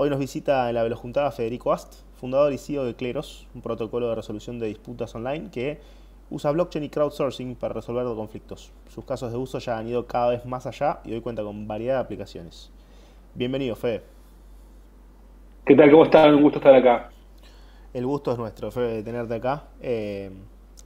[0.00, 4.08] Hoy nos visita en la Velojuntada Federico Ast, fundador y CEO de Cleros, un protocolo
[4.08, 5.80] de resolución de disputas online que
[6.30, 8.70] usa blockchain y crowdsourcing para resolver conflictos.
[8.86, 11.66] Sus casos de uso ya han ido cada vez más allá y hoy cuenta con
[11.66, 12.70] variedad de aplicaciones.
[13.34, 14.02] Bienvenido, Fede.
[15.66, 15.90] ¿Qué tal?
[15.90, 16.32] ¿Cómo están?
[16.32, 17.10] Un gusto estar acá.
[17.92, 19.64] El gusto es nuestro, Fede, de tenerte acá.
[19.80, 20.30] Eh,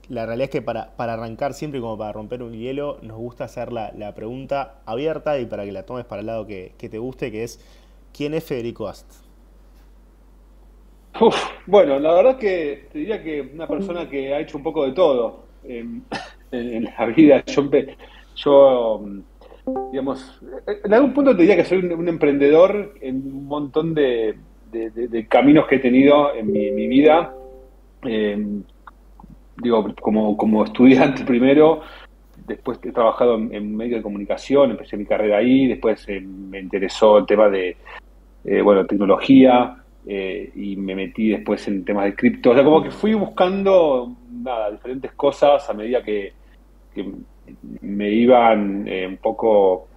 [0.09, 3.43] la realidad es que para, para, arrancar siempre como para romper un hielo, nos gusta
[3.43, 6.89] hacer la, la pregunta abierta y para que la tomes para el lado que, que
[6.89, 7.63] te guste, que es
[8.13, 9.23] ¿quién es Federico Ast?
[11.65, 14.93] Bueno, la verdad que te diría que una persona que ha hecho un poco de
[14.93, 16.03] todo en,
[16.51, 17.43] la vida.
[18.35, 19.05] Yo,
[19.91, 20.41] digamos,
[20.83, 24.35] en algún punto te diría que soy un, emprendedor en un montón de,
[24.71, 27.33] de, caminos que he tenido en mi, vida.
[28.05, 28.45] Eh,
[29.61, 31.81] digo, como, como estudiante primero,
[32.47, 36.59] después he trabajado en, en medios de comunicación, empecé mi carrera ahí, después eh, me
[36.59, 37.77] interesó el tema de,
[38.45, 42.51] eh, bueno, tecnología, eh, y me metí después en temas de cripto.
[42.51, 46.33] O sea, como que fui buscando, nada, diferentes cosas a medida que,
[47.81, 49.87] me iban eh, un poco,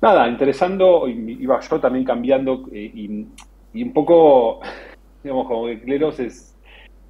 [0.00, 3.26] nada, interesando, y iba yo también cambiando, y,
[3.74, 4.60] un poco,
[5.22, 6.56] digamos, como que Cleros es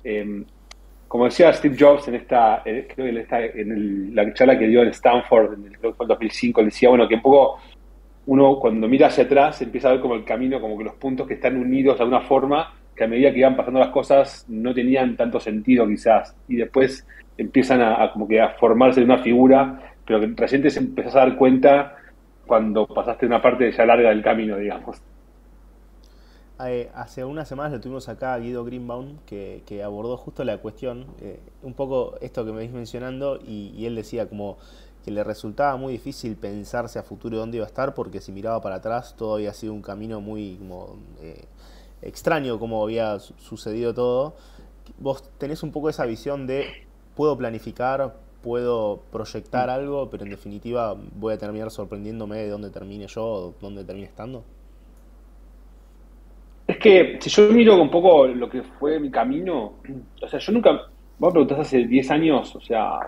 [0.04, 0.44] em,
[1.08, 4.88] como decía Steve Jobs en esta, creo en, esta, en la charla que dio en
[4.88, 7.58] Stanford, en el, creo que fue en 2005, le decía, bueno, que un poco
[8.26, 11.26] uno cuando mira hacia atrás empieza a ver como el camino, como que los puntos
[11.26, 14.74] que están unidos de alguna forma, que a medida que iban pasando las cosas no
[14.74, 17.06] tenían tanto sentido quizás, y después
[17.38, 21.20] empiezan a, como que a formarse de una figura, pero que recién te empezás a
[21.20, 21.96] dar cuenta
[22.46, 25.02] cuando pasaste una parte ya larga del camino, digamos.
[26.64, 30.56] Eh, hace unas semanas lo tuvimos acá a Guido Greenbaum, que, que abordó justo la
[30.58, 34.56] cuestión, eh, un poco esto que me vais mencionando, y, él decía como
[35.06, 38.60] que le resultaba muy difícil pensarse a futuro dónde iba a estar, porque si miraba
[38.60, 41.44] para atrás todo había sido un camino muy como, eh,
[42.02, 44.34] extraño, como había sucedido todo.
[44.98, 50.96] Vos tenés un poco esa visión de puedo planificar, puedo proyectar algo, pero en definitiva
[51.14, 54.42] voy a terminar sorprendiéndome de dónde termine yo o dónde termine estando.
[56.66, 59.74] Es que si yo miro un poco lo que fue mi camino,
[60.20, 60.72] o sea, yo nunca,
[61.16, 62.98] vos me preguntás hace 10 años, o sea,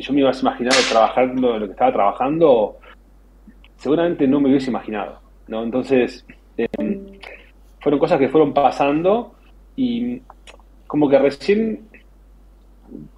[0.00, 2.76] si yo me hubiese imaginado trabajando lo que estaba trabajando,
[3.76, 5.62] seguramente no me hubiese imaginado, ¿no?
[5.64, 6.24] Entonces,
[6.56, 6.68] eh,
[7.80, 9.34] fueron cosas que fueron pasando
[9.76, 10.20] y
[10.86, 11.88] como que recién,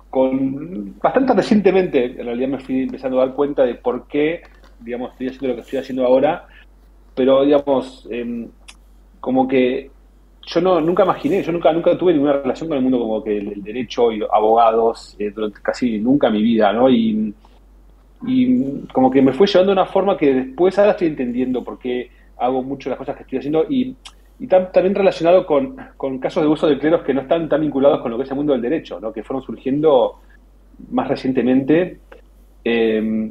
[0.09, 4.43] con bastante recientemente, en realidad me fui empezando a dar cuenta de por qué,
[4.81, 6.47] digamos, estoy haciendo lo que estoy haciendo ahora,
[7.15, 8.49] pero, digamos, eh,
[9.21, 9.91] como que
[10.47, 13.39] yo no nunca imaginé, yo nunca nunca tuve ninguna relación con el mundo como que
[13.39, 16.89] el, derecho y abogados eh, casi nunca mi vida, ¿no?
[16.89, 17.35] Y,
[18.27, 21.79] y como que me fue llevando de una forma que después ahora estoy entendiendo por
[21.79, 23.95] qué hago mucho las cosas que estoy haciendo y,
[24.39, 27.61] y tam, también relacionado con, con, casos de uso de cleros que no están tan
[27.61, 29.13] vinculados con lo que es el mundo del derecho, ¿no?
[29.13, 30.21] Que fueron surgiendo
[30.91, 31.99] más recientemente.
[32.65, 33.31] Eh,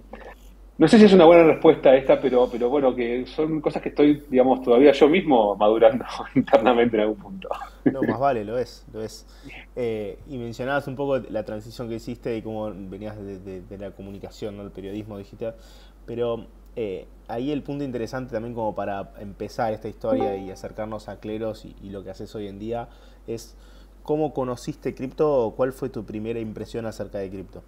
[0.79, 3.89] no sé si es una buena respuesta esta, pero, pero bueno, que son cosas que
[3.89, 7.49] estoy, digamos, todavía yo mismo madurando internamente en algún punto.
[7.83, 9.27] No, más vale, lo es, lo es.
[9.81, 13.77] Eh, y mencionabas un poco la transición que hiciste y cómo venías de, de, de
[13.77, 14.63] la comunicación, ¿no?
[14.63, 15.55] el periodismo digital,
[16.05, 21.21] pero eh, ahí el punto interesante también como para empezar esta historia y acercarnos a
[21.21, 22.89] Cleros y, y lo que haces hoy en día
[23.25, 23.55] es
[24.03, 27.63] cómo conociste cripto o cuál fue tu primera impresión acerca de cripto.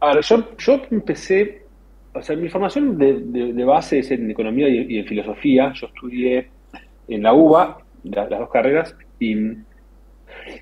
[0.00, 1.62] A ver, yo, yo empecé,
[2.14, 3.20] o sea, mi formación de,
[3.52, 5.72] de, base es en economía y, en filosofía.
[5.74, 6.48] Yo estudié
[7.08, 9.66] en la UBA, la, las dos carreras, y en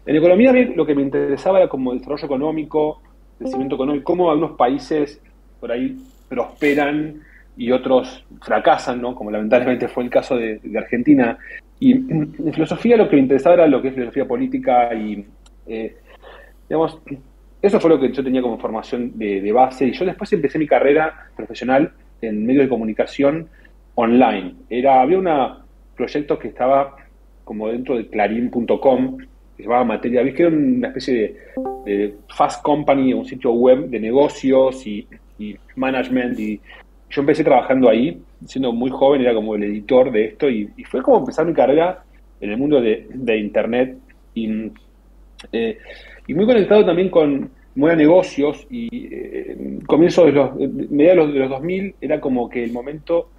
[0.07, 3.01] economía lo que me interesaba era como desarrollo económico,
[3.39, 5.21] crecimiento económico, cómo algunos países
[5.61, 5.97] por ahí
[6.29, 7.23] prosperan
[7.57, 9.15] y otros fracasan, ¿no?
[9.15, 11.39] Como lamentablemente fue el caso de, de Argentina.
[11.81, 15.25] Y en filosofía lo que me interesaba era lo que es filosofía política y,
[15.67, 15.97] eh,
[16.69, 17.01] digamos,
[17.61, 20.67] eso fue lo que yo tenía como formación de, base y yo después empecé mi
[20.67, 23.49] carrera profesional en medios de comunicación
[23.95, 24.55] online.
[24.71, 25.29] Era, había un
[25.97, 26.97] proyecto que estaba
[27.45, 29.27] como dentro de clarín.com, que
[29.57, 31.37] se llamaba Materia que era una especie
[31.85, 35.09] de, fast company, un sitio web de negocios y,
[35.75, 36.39] management.
[36.39, 36.61] Y
[37.11, 41.03] yo empecé trabajando ahí, siendo muy joven, era como el editor de esto y, fue
[41.03, 42.05] como empezar mi carrera
[42.41, 43.97] en el mundo de, de Internet.
[44.35, 44.71] Y,
[45.53, 45.79] eh,
[46.29, 50.55] y muy conectado también con muy a negocios y eh, comienzo de los
[50.91, 53.31] mediados de los 2000 era como que el momento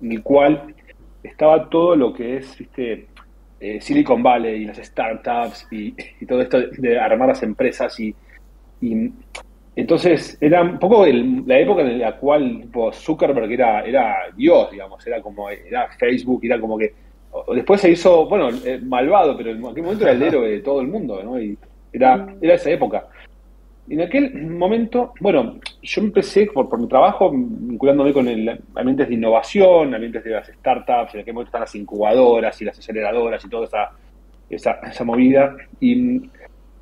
[0.00, 0.74] en el cual
[1.22, 3.08] estaba todo lo que es ¿viste?
[3.58, 5.92] Eh, Silicon Valley y las startups y,
[6.26, 8.14] todo esto de, armar las empresas y,
[9.74, 15.20] entonces, era un poco la época en la cual Zuckerberg era, era Dios, digamos, era
[15.20, 16.94] como, era Facebook, era como que,
[17.54, 20.80] después se hizo, bueno, eh, malvado, pero en aquel momento era el héroe de todo
[20.80, 21.38] el mundo, ¿no?
[21.38, 21.58] Y
[21.96, 23.06] era, era esa época.
[23.88, 29.14] En aquel momento, bueno, yo empecé por, por mi trabajo vinculándome con el, ambientes de
[29.14, 33.48] innovación, ambientes de las startups, en aquel momento están las incubadoras y las aceleradoras y
[33.48, 33.90] toda esa,
[34.50, 35.56] esa, esa movida.
[35.78, 36.22] Y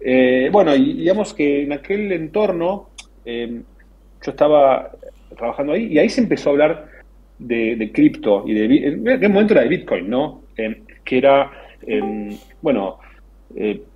[0.01, 2.89] eh, bueno, y digamos que en aquel entorno
[3.27, 3.61] eh,
[4.25, 4.91] yo estaba
[5.37, 6.87] trabajando ahí y ahí se empezó a hablar
[7.39, 10.43] de, cripto y de en aquel momento era de Bitcoin, ¿no?
[10.57, 11.51] Eh, que era,
[12.63, 12.99] bueno,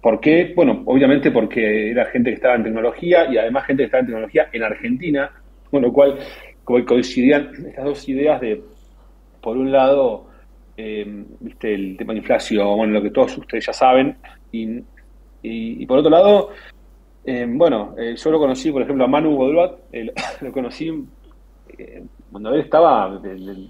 [0.00, 0.52] ¿por qué?
[0.54, 4.06] Bueno, obviamente porque era gente que estaba en tecnología y además gente que estaba en
[4.06, 5.30] tecnología en Argentina,
[5.70, 6.18] con lo cual
[6.64, 8.62] coincidían estas dos ideas de,
[9.40, 10.26] por un lado,
[10.76, 14.16] viste el tema de inflación, bueno, lo que todos ustedes ya saben,
[14.52, 14.80] y
[15.42, 16.50] y, por otro lado,
[17.24, 19.78] eh, bueno, eh, yo lo conocí, por ejemplo, a Manu Godluat,
[20.40, 20.90] lo conocí
[21.78, 23.68] eh, cuando él estaba en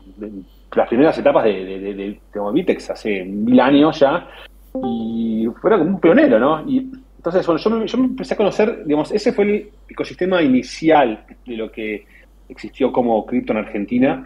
[0.74, 2.20] las primeras etapas de, de, de,
[2.52, 4.28] Vitex, hace mil años ya,
[4.74, 6.68] y fuera como un pionero, ¿no?
[6.68, 11.24] Y entonces, yo me, yo me empecé a conocer, digamos, ese fue el ecosistema inicial
[11.46, 12.06] de lo que
[12.48, 14.24] existió como cripto en Argentina.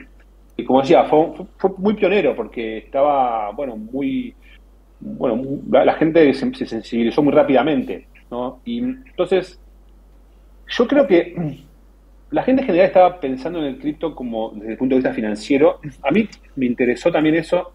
[0.56, 1.32] Y como decía, fue,
[1.78, 4.34] muy pionero porque estaba, bueno, muy
[5.00, 8.60] bueno, la, gente se, sensibilizó muy rápidamente, ¿no?
[8.64, 9.58] Y entonces,
[10.68, 11.34] yo creo que
[12.30, 15.12] la gente en general estaba pensando en el cripto como desde el punto de vista
[15.12, 15.80] financiero.
[16.02, 17.72] A mí me interesó también eso,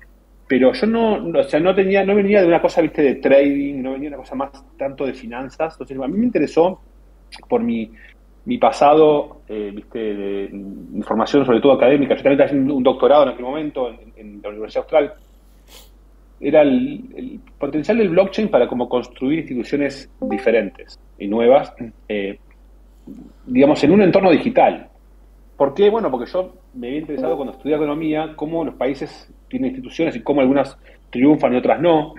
[0.47, 3.81] pero yo no, o sea, no tenía, no venía de una cosa, viste, de trading,
[3.81, 5.73] no venía de una cosa más tanto de finanzas.
[5.73, 6.81] Entonces, a mí me interesó
[7.49, 7.91] por mi,
[8.45, 10.49] mi pasado, eh, viste, de
[10.95, 12.15] información sobre todo académica.
[12.15, 15.13] Yo también estaba haciendo un doctorado en aquel momento en, en la Universidad Austral
[16.39, 21.73] era el, potencial del blockchain para como construir instituciones diferentes y nuevas,
[22.07, 22.39] eh,
[23.45, 24.88] digamos, en un entorno digital.
[25.57, 25.89] ¿Por qué?
[25.89, 30.21] Bueno, porque yo me había interesado cuando estudié economía cómo los países tienen instituciones y
[30.21, 30.77] cómo algunas
[31.09, 32.13] triunfan y otras no.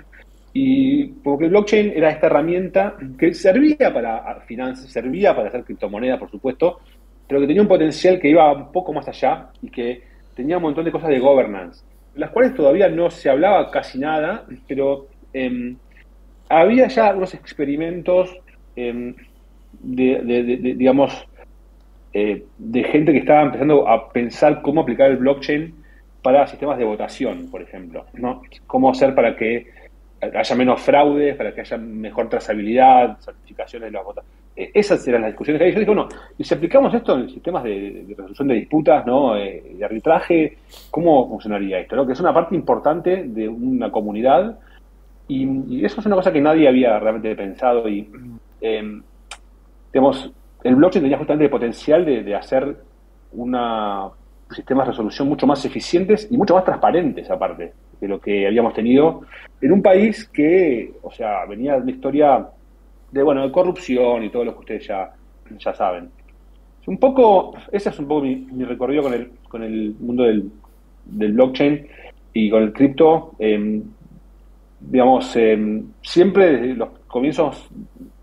[0.53, 6.19] Y porque el blockchain era esta herramienta que servía para finanzas, servía para hacer criptomonedas,
[6.19, 6.81] por supuesto,
[7.29, 10.03] pero que tenía un potencial que iba un poco más allá y que
[10.35, 11.85] tenía un montón de cosas de governance
[12.19, 15.77] las cuales todavía no se hablaba casi nada, pero em,
[16.49, 18.37] había ya algunos experimentos
[18.75, 19.15] em,
[19.73, 21.27] de, digamos,
[22.13, 25.75] eh, de gente que estaba empezando a pensar cómo aplicar el blockchain
[26.23, 28.43] para sistemas de votación, por ejemplo, ¿no?
[28.67, 29.67] Cómo hacer para que
[30.21, 34.39] haya menos fraudes, para que haya mejor trazabilidad, certificaciones de las votaciones.
[34.57, 35.75] E, esas eran las discusiones que había.
[35.75, 39.37] Yo dije, bueno, y si aplicamos esto en sistemas de, resolución de disputas, ¿no?
[39.37, 40.59] Eh, de arbitraje,
[40.91, 41.95] ¿cómo funcionaría esto?
[41.95, 42.07] ¿no?
[42.07, 44.59] Que es una parte importante de una comunidad
[45.29, 48.11] y, eso es una cosa que nadie había realmente pensado y,
[48.61, 49.01] eh,
[49.93, 50.33] digamos,
[50.65, 52.77] el blockchain tenía justamente el potencial de, hacer
[53.33, 54.09] una
[54.51, 58.73] sistemas de resolución mucho más eficientes y mucho más transparentes aparte de lo que habíamos
[58.73, 59.23] tenido
[59.61, 62.49] en un país que, o sea, venía de una historia
[63.11, 65.13] de bueno de corrupción y todo lo que ustedes ya,
[65.59, 66.11] ya saben.
[66.87, 70.51] Un poco, ese es un poco mi, recorrido con el, con el mundo del,
[71.05, 71.87] del blockchain
[72.33, 73.33] y con el cripto.
[73.39, 73.83] Em,
[74.81, 77.69] digamos, eh, siempre desde los comienzos,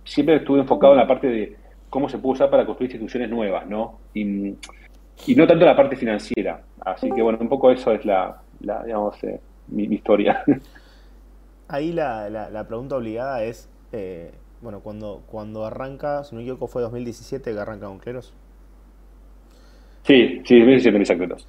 [0.04, 1.56] siempre estuve enfocado en la parte de
[1.96, 4.00] cómo se puede usar para construir instituciones nuevas, ¿no?
[4.14, 4.54] Y,
[5.28, 6.62] y no tanto la parte financiera.
[6.82, 9.40] Así que, bueno, un poco eso es la, la digamos, eh,
[9.70, 10.44] mi, historia.
[11.70, 16.44] Ahí la, la, la, pregunta obligada es, eh, bueno, cuando, cuando arranca, si no me
[16.44, 18.34] equivoco, fue 2017 que arranca con Cleros.
[20.04, 21.48] Sí, sí, 2017 mis secretos.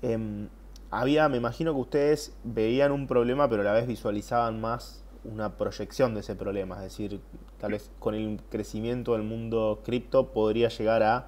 [0.00, 0.48] Eh,
[0.90, 5.56] había, me imagino que ustedes veían un problema, pero a la vez visualizaban más una
[5.56, 6.76] proyección de ese problema.
[6.76, 7.20] Es decir,
[7.58, 11.26] tal vez con el crecimiento del mundo cripto podría llegar a,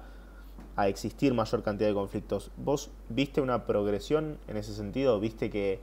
[0.75, 2.51] a existir mayor cantidad de conflictos.
[2.57, 5.19] ¿Vos viste una progresión en ese sentido?
[5.19, 5.79] ¿Viste que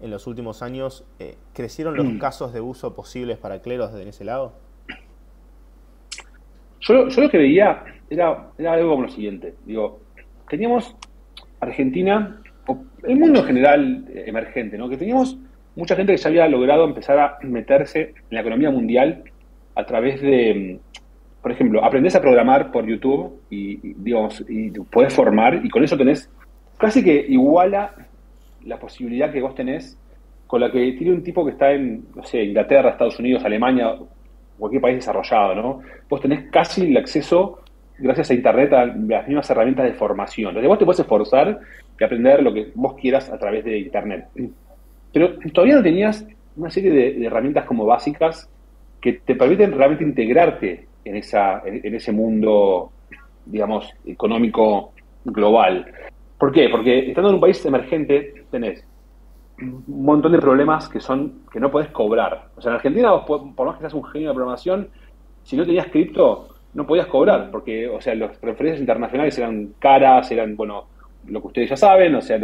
[0.00, 2.18] en los últimos años, eh, ¿crecieron los mm.
[2.18, 4.52] casos de uso posibles para cleros en ese lado?
[6.80, 9.54] Yo, yo lo que veía era, era, algo como lo siguiente.
[9.64, 10.00] Digo,
[10.48, 10.94] teníamos
[11.60, 12.42] Argentina,
[13.04, 14.88] el mundo en general eh, emergente, ¿no?
[14.88, 15.38] Que teníamos
[15.76, 19.24] mucha gente que ya había logrado empezar a meterse en la economía mundial
[19.74, 25.14] a través de, mm, por ejemplo, aprendes a programar por YouTube y, digamos, y puedes
[25.14, 26.30] formar y con eso tenés
[26.78, 27.94] casi que iguala
[28.64, 29.98] la posibilidad que vos tenés
[30.46, 33.94] con la que tiene un tipo que está en, no sé, Inglaterra, Estados Unidos, Alemania,
[34.58, 35.80] cualquier país desarrollado, ¿no?
[36.08, 37.60] Vos tenés casi el acceso,
[37.98, 40.50] gracias a Internet, a las mismas herramientas de formación.
[40.50, 41.60] Entonces vos te puedes esforzar
[41.98, 44.26] y aprender lo que vos quieras a través de Internet.
[45.14, 48.50] Pero todavía no tenías una serie de, herramientas como básicas
[49.00, 52.90] que te permiten realmente integrarte en, esa, en ese mundo,
[53.46, 54.92] digamos, económico
[55.24, 55.86] global.
[56.36, 56.68] ¿Por qué?
[56.68, 58.84] Porque estando en un país emergente tenés
[59.60, 62.48] un montón de problemas que son que no podés cobrar.
[62.56, 64.88] O sea, en Argentina, por más que seas un genio de programación,
[65.44, 70.30] si no tenías cripto, no podías cobrar, porque, o sea, las referencias internacionales eran caras,
[70.32, 70.86] eran, bueno,
[71.26, 72.38] lo que ustedes ya saben, o sea,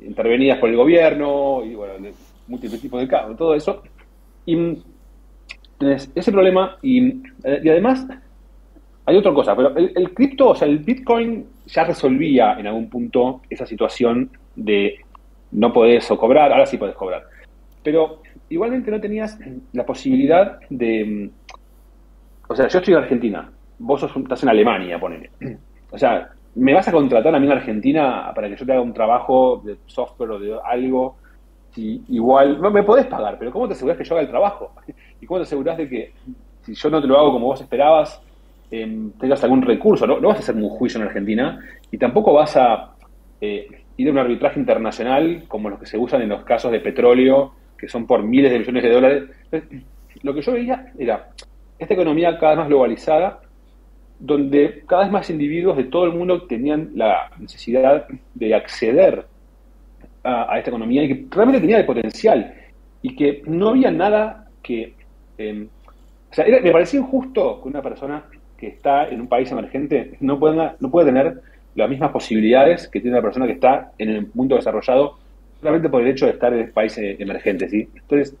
[0.00, 1.94] intervenidas por el gobierno, y bueno,
[2.48, 3.82] múltiples tipos de casos, todo eso.
[4.44, 4.78] Y
[5.78, 8.06] tenés ese problema, y, además
[9.04, 12.88] hay otra cosa, pero el, el cripto, o sea, el Bitcoin ya resolvía en algún
[12.88, 14.96] punto esa situación de
[15.52, 17.24] no podés o cobrar, ahora sí podés cobrar.
[17.82, 19.38] Pero igualmente no tenías
[19.72, 21.30] la posibilidad de...
[22.48, 25.30] O sea, yo estoy en Argentina, vos estás en Alemania, ponele.
[25.90, 28.80] O sea, ¿me vas a contratar a mí en Argentina para que yo te haga
[28.80, 31.16] un trabajo de software o de algo?
[31.72, 34.72] Si igual, no me podés pagar, pero ¿cómo te aseguras que yo haga el trabajo?
[35.20, 36.12] ¿Y cómo te aseguras de que
[36.62, 38.20] si yo no te lo hago como vos esperabas,
[38.70, 40.06] eh, tengas algún recurso?
[40.06, 41.60] No, vas a hacer un juicio en Argentina
[41.90, 42.94] y tampoco vas a
[43.40, 46.80] eh, ir a un arbitraje internacional como los que se usan en los casos de
[46.80, 49.24] petróleo, que son por miles de millones de dólares.
[50.22, 51.28] lo que yo veía era
[51.78, 53.40] esta economía cada vez más globalizada,
[54.18, 59.26] donde cada vez más individuos de todo el mundo tenían la necesidad de acceder
[60.24, 62.54] a, esta economía y que realmente tenía el potencial
[63.02, 64.94] y que no había nada que...
[65.38, 65.68] Em,
[66.30, 68.24] o sea, me parecía injusto que una persona
[68.58, 71.40] que está en un país emergente no pueda, no puede tener
[71.74, 75.18] las mismas posibilidades que tiene una persona que está en el mundo desarrollado
[75.60, 77.88] solamente por el hecho de estar en el país eh, emergente, ¿sí?
[77.94, 78.36] Entonces,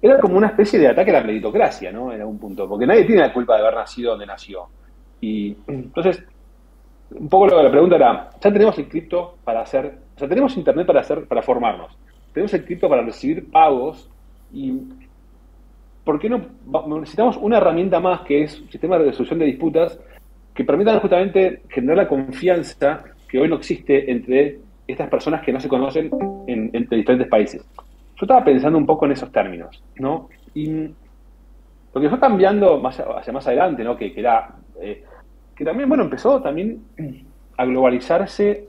[0.00, 2.12] era como una especie de ataque a la meritocracia, ¿no?
[2.12, 4.68] En algún punto, porque nadie tiene la culpa de haber nacido donde nació.
[5.20, 6.22] Y entonces,
[7.10, 10.86] un poco la pregunta era, ya tenemos el cripto para hacer, o sea, tenemos internet
[10.86, 11.96] para hacer, para formarnos,
[12.32, 14.08] tenemos el cripto para recibir pagos
[14.52, 14.80] y
[16.04, 16.40] ¿por qué no
[17.00, 19.98] necesitamos una herramienta más que es un sistema de resolución de disputas
[20.54, 25.60] que permitan justamente generar la confianza que hoy no existe entre estas personas que no
[25.60, 26.10] se conocen
[26.46, 27.64] en, entre diferentes países.
[27.76, 30.28] Yo estaba pensando un poco en esos términos, ¿no?
[30.54, 30.88] Y
[31.94, 33.96] lo que fue cambiando más, hacia más adelante, ¿no?
[33.96, 35.04] Que, era, eh,
[35.58, 36.84] que también, bueno, empezó también
[37.56, 38.68] a globalizarse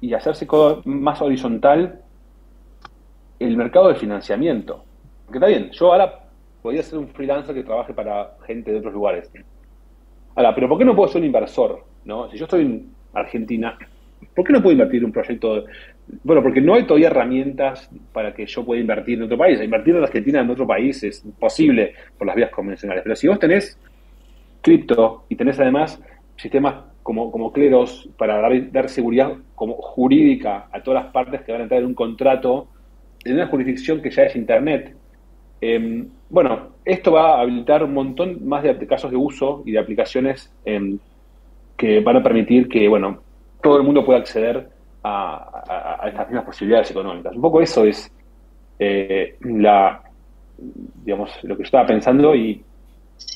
[0.00, 0.48] y a hacerse
[0.86, 2.00] más horizontal
[3.38, 4.82] el mercado de financiamiento.
[5.26, 6.20] Porque está bien, yo ahora
[6.62, 9.30] podría ser un freelancer que trabaje para gente de otros lugares.
[10.34, 11.84] Ahora, pero ¿por qué no puedo ser un inversor?
[12.06, 12.30] ¿no?
[12.30, 13.76] Si yo estoy en Argentina,
[14.34, 15.64] ¿por qué no puedo invertir en un proyecto?
[16.24, 19.60] Bueno, porque no hay todavía herramientas para que yo pueda invertir en otro país.
[19.60, 23.02] Invertir en Argentina en otro país es imposible por las vías convencionales.
[23.02, 23.78] Pero si vos tenés
[24.62, 26.00] cripto y tenés además
[26.40, 31.62] sistemas como, como cleros para dar, seguridad como jurídica a todas las partes que van
[31.62, 32.68] a entrar en un contrato
[33.24, 34.96] en una jurisdicción que ya es Internet,
[35.60, 39.78] eh, bueno, esto va a habilitar un montón más de casos de uso y de
[39.78, 40.98] aplicaciones em,
[41.76, 43.20] que van a permitir que, bueno,
[43.62, 44.68] todo el mundo pueda acceder
[45.02, 47.34] a, estas mismas posibilidades económicas.
[47.34, 48.10] Un poco eso es
[48.78, 50.02] eh, la,
[51.04, 52.62] digamos, lo que yo estaba pensando y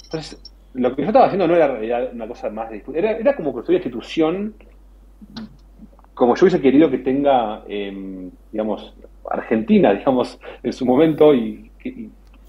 [0.05, 3.53] entonces lo que yo estaba haciendo no era una cosa más de era, era como
[3.53, 4.55] construir una institución
[6.15, 8.95] como yo hubiese querido que tenga, em, digamos,
[9.29, 11.71] Argentina, digamos, en su momento y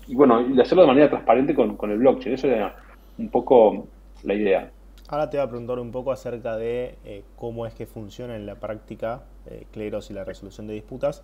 [0.07, 2.35] y bueno, y hacerlo de manera transparente con, el blockchain.
[2.35, 2.75] Eso era
[3.17, 3.87] un poco
[4.23, 4.71] la idea.
[5.07, 8.45] Ahora te voy a preguntar un poco acerca de eh, cómo es que funciona en
[8.45, 11.23] la práctica eh, Cleros y la resolución de disputas.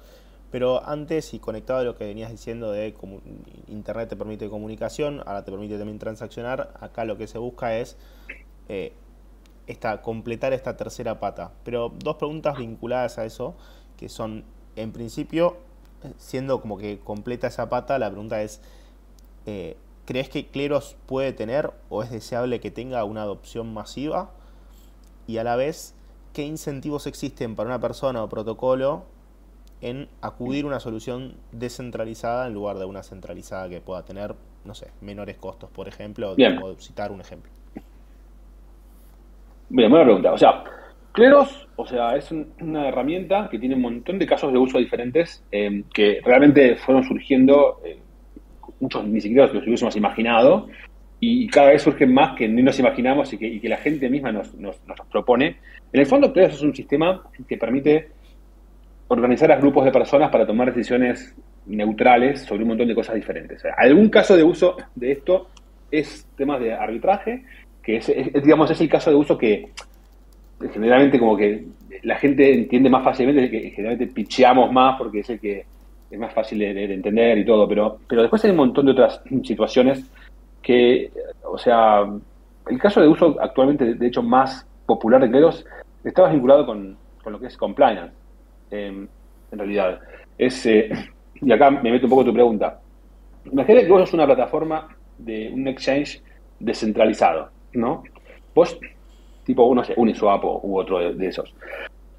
[0.51, 2.93] Pero antes, y conectado a lo que venías diciendo de
[3.69, 7.95] Internet te permite comunicación, ahora te permite también transaccionar, acá lo que se busca es
[8.67, 8.91] eh,
[9.67, 11.53] esta, completar esta tercera pata.
[11.63, 13.55] Pero dos preguntas vinculadas a eso,
[13.95, 14.43] que son,
[14.75, 15.55] en principio,
[16.17, 18.59] siendo como que completa esa pata, la pregunta es,
[19.45, 24.31] eh, ¿crees que Cleros puede tener o es deseable que tenga una adopción masiva?
[25.27, 25.93] Y a la vez,
[26.33, 29.05] ¿qué incentivos existen para una persona o protocolo
[29.81, 34.73] en acudir a una solución descentralizada en lugar de una centralizada que pueda tener, no
[34.73, 37.51] sé, menores costos, por ejemplo, o citar un ejemplo?
[39.69, 40.33] Bien, buena pregunta.
[40.33, 40.63] O sea,
[41.13, 45.43] Cleros, o sea, es una herramienta que tiene un montón de casos de uso diferentes
[45.51, 47.97] em, que realmente fueron surgiendo, eh,
[48.79, 50.67] muchos ni siquiera los hubiésemos imaginado,
[51.19, 54.49] y cada vez surgen más que ni nos imaginamos y que, la gente misma nos,
[55.11, 55.57] propone.
[55.93, 58.09] En el fondo, Cleros es un sistema que permite
[59.11, 63.61] organizar a grupos de personas para tomar decisiones neutrales sobre un montón de cosas diferentes.
[63.77, 65.47] algún caso de uso de esto
[65.91, 67.43] es temas de arbitraje,
[67.83, 68.07] que es,
[68.41, 69.69] digamos, es el caso de uso que
[70.73, 71.65] generalmente como que
[72.03, 75.65] la gente entiende más fácilmente, que generalmente picheamos más porque es el que
[76.09, 79.21] es más fácil de, entender y todo, pero, pero después hay un montón de otras
[79.43, 80.09] situaciones
[80.61, 81.11] que,
[81.43, 82.03] o sea,
[82.67, 85.65] el caso de uso actualmente, de hecho, más popular de Cleros,
[86.03, 88.13] está vinculado con, lo que es compliance,
[88.71, 89.07] em,
[89.51, 89.99] en realidad.
[90.37, 90.89] Es, eh,
[91.41, 92.79] y acá me meto un poco tu pregunta.
[93.51, 94.87] Imagínate que vos sos una plataforma
[95.17, 96.21] de un exchange
[96.59, 98.03] descentralizado, ¿no?
[98.53, 98.77] Vos,
[99.43, 101.53] tipo, no sé, Uniswap u otro de, esos.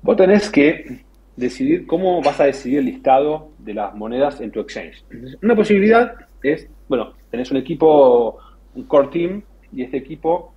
[0.02, 1.04] Vos tenés que
[1.36, 5.04] decidir cómo vas a decidir el listado de las monedas en tu exchange.
[5.42, 8.38] Una posibilidad es, bueno, tenés un equipo,
[8.74, 9.42] un core team,
[9.72, 10.52] y este equipo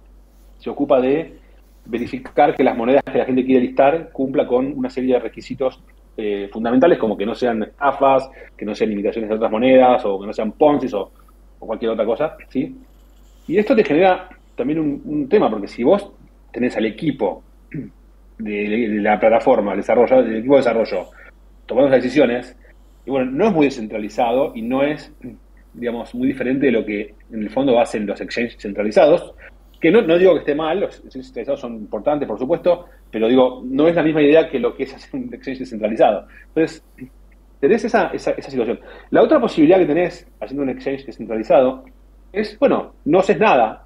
[0.57, 1.37] se ocupa de
[1.85, 5.81] verificar que las monedas que la gente quiere listar cumpla con una serie de requisitos
[6.17, 10.19] eh, fundamentales como que no sean AFAS, que no sean limitaciones de otras monedas o
[10.19, 11.11] que no sean Ponzi o,
[11.59, 12.75] cualquier otra cosa, ¿sí?
[13.47, 16.11] Y esto te genera también un, tema, porque si vos
[16.51, 17.43] tenés al equipo
[18.37, 21.07] de, la plataforma, el desarrollo, del equipo de desarrollo,
[21.65, 22.55] tomando las decisiones,
[23.05, 25.11] y bueno, no es muy descentralizado y no es,
[25.73, 29.33] digamos, muy diferente de lo que en el fondo hacen los exchanges centralizados,
[29.79, 33.27] que no, no digo que esté mal, los exchanges centralizados son importantes, por supuesto, pero
[33.27, 36.27] digo, no es la misma idea que lo que es hacer un exchange descentralizado.
[36.47, 36.83] Entonces,
[37.59, 38.79] tenés esa, esa, esa situación.
[39.11, 41.83] La otra posibilidad que tenés haciendo un exchange descentralizado
[42.31, 43.83] es, bueno, no haces nada.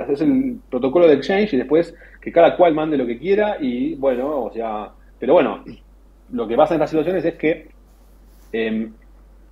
[0.00, 3.94] haces el protocolo de exchange y después que cada cual mande lo que quiera y,
[3.94, 5.64] bueno, o sea, pero bueno,
[6.32, 7.68] lo que pasa en estas situaciones es que
[8.52, 8.92] em,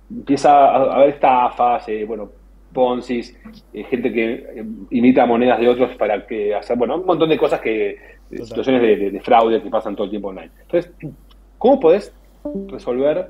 [0.09, 2.29] empieza a haber estafas, eh, bueno,
[2.73, 3.37] poncis,
[3.73, 7.37] eh, gente que eh, imita monedas de otros para que hacer, bueno, un montón de
[7.37, 7.97] cosas que,
[8.29, 10.51] situaciones de, fraude que pasan todo el tiempo online.
[10.61, 10.91] Entonces,
[11.57, 12.13] ¿cómo podés
[12.67, 13.29] resolver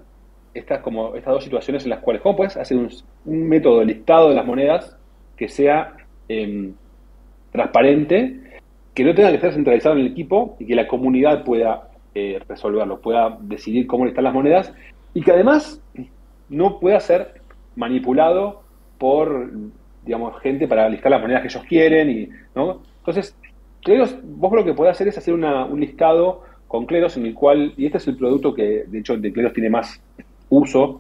[0.54, 2.90] estas, como, estas dos situaciones en las cuales, cómo puedes hacer un,
[3.50, 4.98] método de listado de las monedas
[5.36, 5.94] que sea
[6.28, 6.74] em,
[7.52, 8.40] transparente,
[8.94, 12.40] que no tenga que estar centralizado en el equipo y que la comunidad pueda eh,
[12.48, 14.74] resolverlo, pueda decidir cómo listar las monedas
[15.14, 15.82] y que además
[16.50, 17.42] no pueda ser
[17.76, 18.61] manipulado
[19.02, 19.50] por,
[20.06, 22.10] digamos, gente para listar las monedas que ellos quieren.
[22.12, 22.84] y ¿no?
[23.00, 23.36] Entonces,
[23.84, 27.74] Cleros, vos lo que podés hacer es hacer un listado con Cleros en el cual,
[27.78, 30.00] y este es el producto que de hecho de Cleros tiene más
[30.50, 31.00] uso,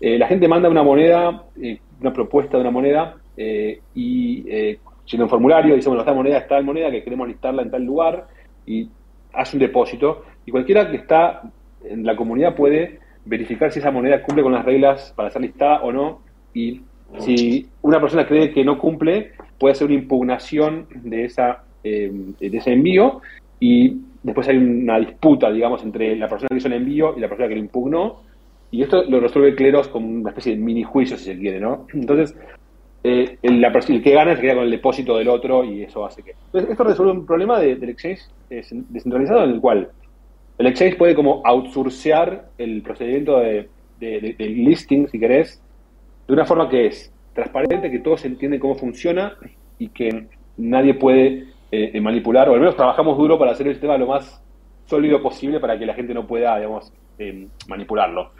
[0.00, 5.24] eh, la gente manda una moneda, eh, una propuesta de una moneda, eh, y llena
[5.24, 8.26] un formulario, dice, bueno, esta moneda está en moneda, que queremos listarla en tal lugar,
[8.66, 8.88] y
[9.32, 11.42] hace un depósito, y cualquiera que está
[11.84, 15.82] en la comunidad puede verificar si esa moneda cumple con las reglas para ser listada
[15.82, 16.80] o no, y
[17.18, 22.56] si una persona cree que no cumple, puede hacer una impugnación de, esa, eh, de
[22.56, 23.20] ese envío
[23.60, 27.28] y después hay una disputa, digamos, entre la persona que hizo el envío y la
[27.28, 28.22] persona que lo impugnó.
[28.70, 31.86] Y esto lo resuelve Cleros como una especie de mini juicio, si se quiere, ¿no?
[31.94, 32.36] Entonces,
[33.04, 36.32] eh, el, que gana se queda con el depósito del otro y eso hace que...
[36.46, 39.88] Entonces, esto resuelve un problema del exchange descentralizado en el cual
[40.58, 43.68] el exchange puede como outsourcear el procedimiento de,
[44.00, 45.62] de, listing, si querés,
[46.26, 49.36] de una forma que es transparente, que todos entienden cómo funciona
[49.78, 53.98] y que nadie puede eh, manipular, o al menos trabajamos duro para hacer el sistema
[53.98, 54.42] lo más
[54.86, 58.30] sólido posible para que la gente no pueda, digamos, eh, manipularlo.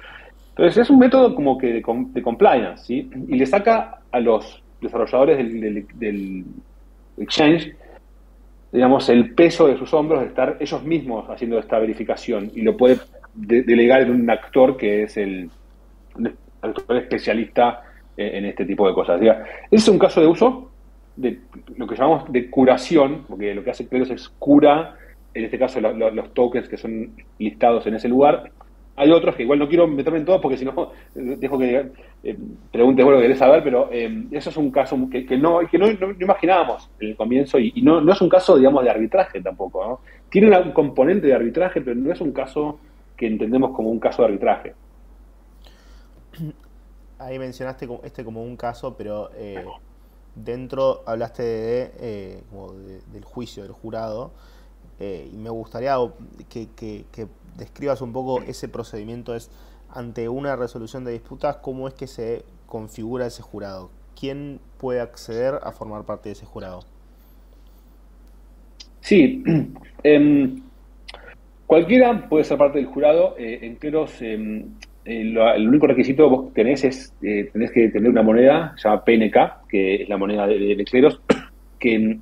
[0.51, 3.11] Entonces es un método como que de, compliance, ¿sí?
[3.29, 6.45] Y le saca a los desarrolladores del,
[7.19, 7.75] exchange,
[8.73, 12.77] digamos, el peso de sus hombros de estar ellos mismos haciendo esta verificación y lo
[12.77, 12.99] puede
[13.35, 15.51] delegar en un actor que es el,
[16.89, 17.83] especialista
[18.17, 19.21] en este tipo de cosas.
[19.71, 20.71] es un caso de uso
[21.17, 21.41] de
[21.77, 24.97] lo que llamamos de curación, porque lo que hace Cleros es cura,
[25.35, 28.51] en este caso los tokens que son listados en ese lugar.
[28.99, 31.91] Hay otros que igual no quiero meterme en todos porque si no, dejo que
[32.25, 32.37] eh,
[32.73, 35.87] preguntes bueno, querés saber, pero eh, eso es un caso que, que, no, que no,
[36.19, 40.01] imaginábamos en el comienzo y, no, no, es un caso, digamos, de arbitraje tampoco.
[40.31, 42.79] Tiene un componente de arbitraje, pero no es un caso
[43.17, 44.75] que entendemos como un caso de arbitraje
[47.19, 49.65] ahí mencionaste este como un caso, pero eh,
[50.35, 52.43] dentro hablaste de, eh,
[53.13, 54.33] del juicio del jurado.
[54.99, 55.97] Eh, y me gustaría
[56.49, 56.69] que,
[57.57, 59.35] describas un poco ese procedimiento.
[59.35, 59.51] Es
[59.91, 63.91] ante una resolución de disputas, ¿cómo es que se configura ese jurado?
[64.19, 66.81] ¿Quién puede acceder a formar parte de ese jurado?
[69.01, 69.43] Sí,
[70.03, 70.63] em,
[71.67, 73.35] cualquiera puede ser parte del jurado.
[73.39, 73.77] en
[75.07, 78.89] Em, el único requisito que vos tenés es, eh, tenés que tener una moneda, se
[78.89, 80.85] llama PNK, que es la moneda de, de
[81.79, 82.19] que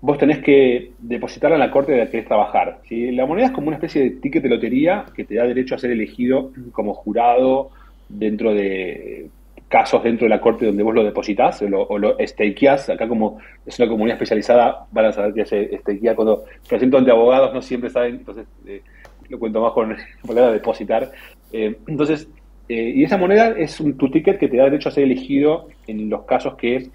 [0.00, 2.80] vos tenés que depositarla en la corte de la que querés trabajar.
[2.90, 5.78] La moneda es como una especie de ticket de lotería que te da derecho a
[5.78, 7.70] ser elegido como jurado
[8.08, 9.28] dentro de
[9.68, 12.16] casos dentro de la corte donde vos lo depositas o lo, o lo.
[12.16, 17.10] Acá como es una comunidad especializada, van a saber que se stakear cuando presento ante
[17.10, 18.46] abogados, no siempre saben, entonces...
[18.66, 18.80] Eh,
[19.28, 21.10] lo cuento más con la palabra depositar.
[21.52, 22.28] Eh, entonces,
[22.68, 25.68] eh, y esa moneda es un, tu ticket que te da derecho a ser elegido
[25.86, 26.90] en los casos que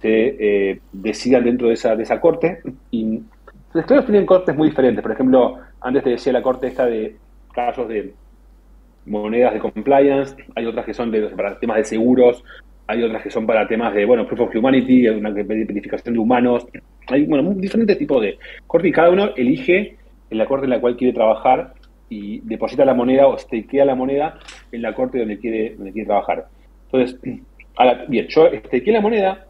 [0.00, 0.36] se
[0.70, 2.60] eh, decidan dentro de esa, de esa corte.
[2.90, 3.20] Y
[3.72, 5.02] los cleros tienen cortes muy diferentes.
[5.02, 7.16] Por ejemplo, antes te decía la corte esta de
[7.52, 8.12] casos de
[9.06, 12.42] monedas de compliance, hay otras que son de, para temas de seguros,
[12.88, 16.66] hay otras que son para temas de, bueno, proof of humanity, una verificación de humanos,
[17.08, 19.96] hay, bueno, diferentes tipos de corte y cada uno elige
[20.28, 21.72] en la corte en la cual quiere trabajar
[22.08, 24.38] y deposita la moneda o stakea la moneda
[24.70, 26.46] en la corte donde quiere, donde quiere trabajar.
[26.84, 27.18] Entonces,
[27.76, 29.46] ahora, bien, yo stakeé la moneda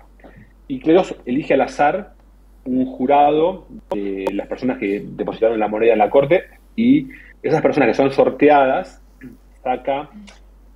[0.68, 2.14] y Cleros elige al azar
[2.64, 7.08] un jurado de las personas que depositaron la moneda en la corte y
[7.42, 9.02] esas personas que son sorteadas
[9.62, 10.10] saca,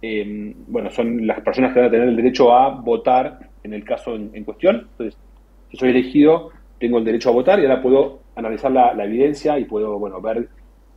[0.03, 3.85] eh, bueno, son las personas que van a tener el derecho a votar en el
[3.85, 4.89] caso en, cuestión.
[4.93, 5.17] Entonces,
[5.71, 9.65] si soy elegido, tengo el derecho a votar y ahora puedo analizar la, evidencia y
[9.65, 10.49] puedo, bueno, ver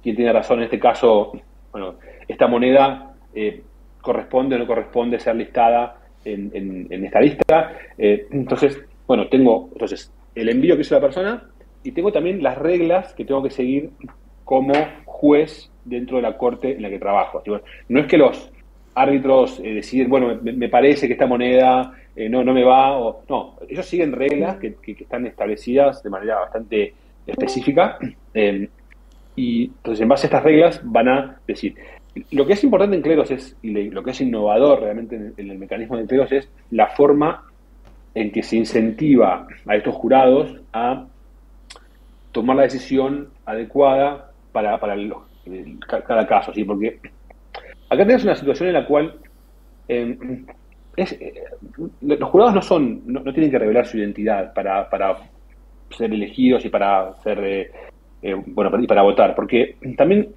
[0.03, 1.31] quién tiene razón en este caso.
[1.71, 1.95] Bueno,
[2.27, 3.63] esta moneda eh,
[4.01, 7.71] corresponde o no corresponde ser listada en, esta lista.
[7.97, 11.49] Eh, entonces, bueno, tengo entonces el envío que hizo la persona
[11.83, 13.91] y tengo también las reglas que tengo que seguir
[14.43, 14.73] como
[15.05, 17.41] juez dentro de la corte en la que trabajo.
[17.87, 18.51] No es que los
[18.95, 21.93] árbitros eh, deciden, bueno, me, parece que esta moneda
[22.29, 26.93] no, no me va, o no, ellos siguen reglas que, están establecidas de manera bastante
[27.25, 27.97] específica,
[29.35, 31.75] y entonces en base a estas reglas van a decir,
[32.31, 35.57] lo que es importante en Cleros es, y lo que es innovador realmente en el,
[35.57, 37.43] mecanismo de Cleros es la forma
[38.13, 41.07] en que se incentiva a estos jurados a
[42.31, 44.95] tomar la decisión adecuada para, para
[45.87, 46.63] cada caso, ¿sí?
[46.63, 46.99] Porque
[47.89, 49.15] acá tenés una situación en la cual
[49.87, 50.45] em,
[50.95, 51.43] eh,
[52.01, 55.17] los jurados no son, no, tienen que revelar su identidad para, para
[55.89, 57.71] ser elegidos y para ser
[58.23, 60.33] eh, bueno para, para votar, porque también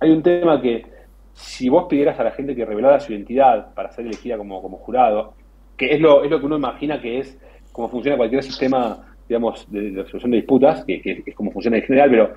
[0.00, 0.84] hay un tema que
[1.32, 4.76] si vos pidieras a la gente que revelara su identidad para ser elegida como, como
[4.78, 5.34] jurado,
[5.76, 7.38] que es lo, es lo que uno imagina que es
[7.72, 12.10] como funciona cualquier sistema digamos, de, resolución de disputas, que, es como funciona en general,
[12.10, 12.34] pero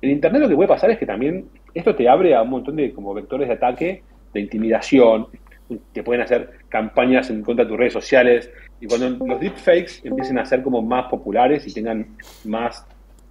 [0.00, 2.76] en Internet lo que puede pasar es que también esto te abre a un montón
[2.76, 5.26] de como vectores de ataque, de intimidación,
[5.92, 8.48] que pueden hacer campañas en contra de tus redes sociales,
[8.80, 12.06] y cuando los deepfakes empiecen a ser como más populares y tengan
[12.44, 12.86] más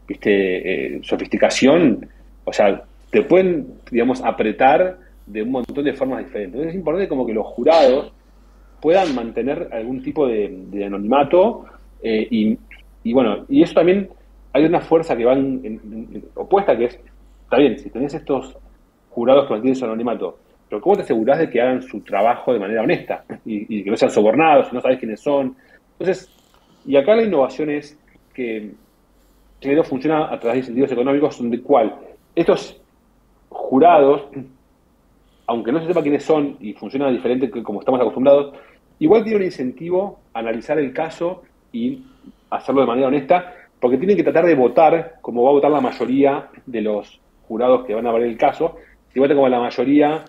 [0.10, 0.96] ¿viste?
[0.96, 2.10] Eh, sofisticación,
[2.44, 6.56] o sea, te pueden, digamos, apretar de un montón de formas diferentes.
[6.56, 8.12] Entonces es importante como que los jurados
[8.82, 11.66] puedan mantener algún tipo de, anonimato
[12.02, 12.58] eh, y,
[13.04, 14.10] y bueno, y eso también
[14.54, 15.38] hay una fuerza que va
[16.36, 17.00] opuesta, que es,
[17.44, 18.58] está bien, si tenés estos
[19.12, 22.60] jurados que mantienen su anonimato, pero ¿cómo te asegurás de que hagan su trabajo de
[22.60, 25.56] manera honesta y, que no sean sobornados, no sabes quiénes son?
[26.00, 26.32] Entonces,
[26.86, 28.00] y acá la innovación es
[28.34, 28.72] que
[29.62, 31.96] no funciona a través de incentivos económicos, donde cual
[32.36, 32.80] estos
[33.50, 34.24] jurados,
[35.48, 38.54] aunque no se sepa quiénes son y funciona diferente que como estamos acostumbrados,
[39.00, 42.04] igual tiene un incentivo a analizar el caso y
[42.50, 45.82] hacerlo de manera honesta, porque tienen que tratar de votar como va a votar la
[45.82, 48.76] mayoría de los jurados que van a ver el caso.
[49.16, 50.24] Votan como la mayoría,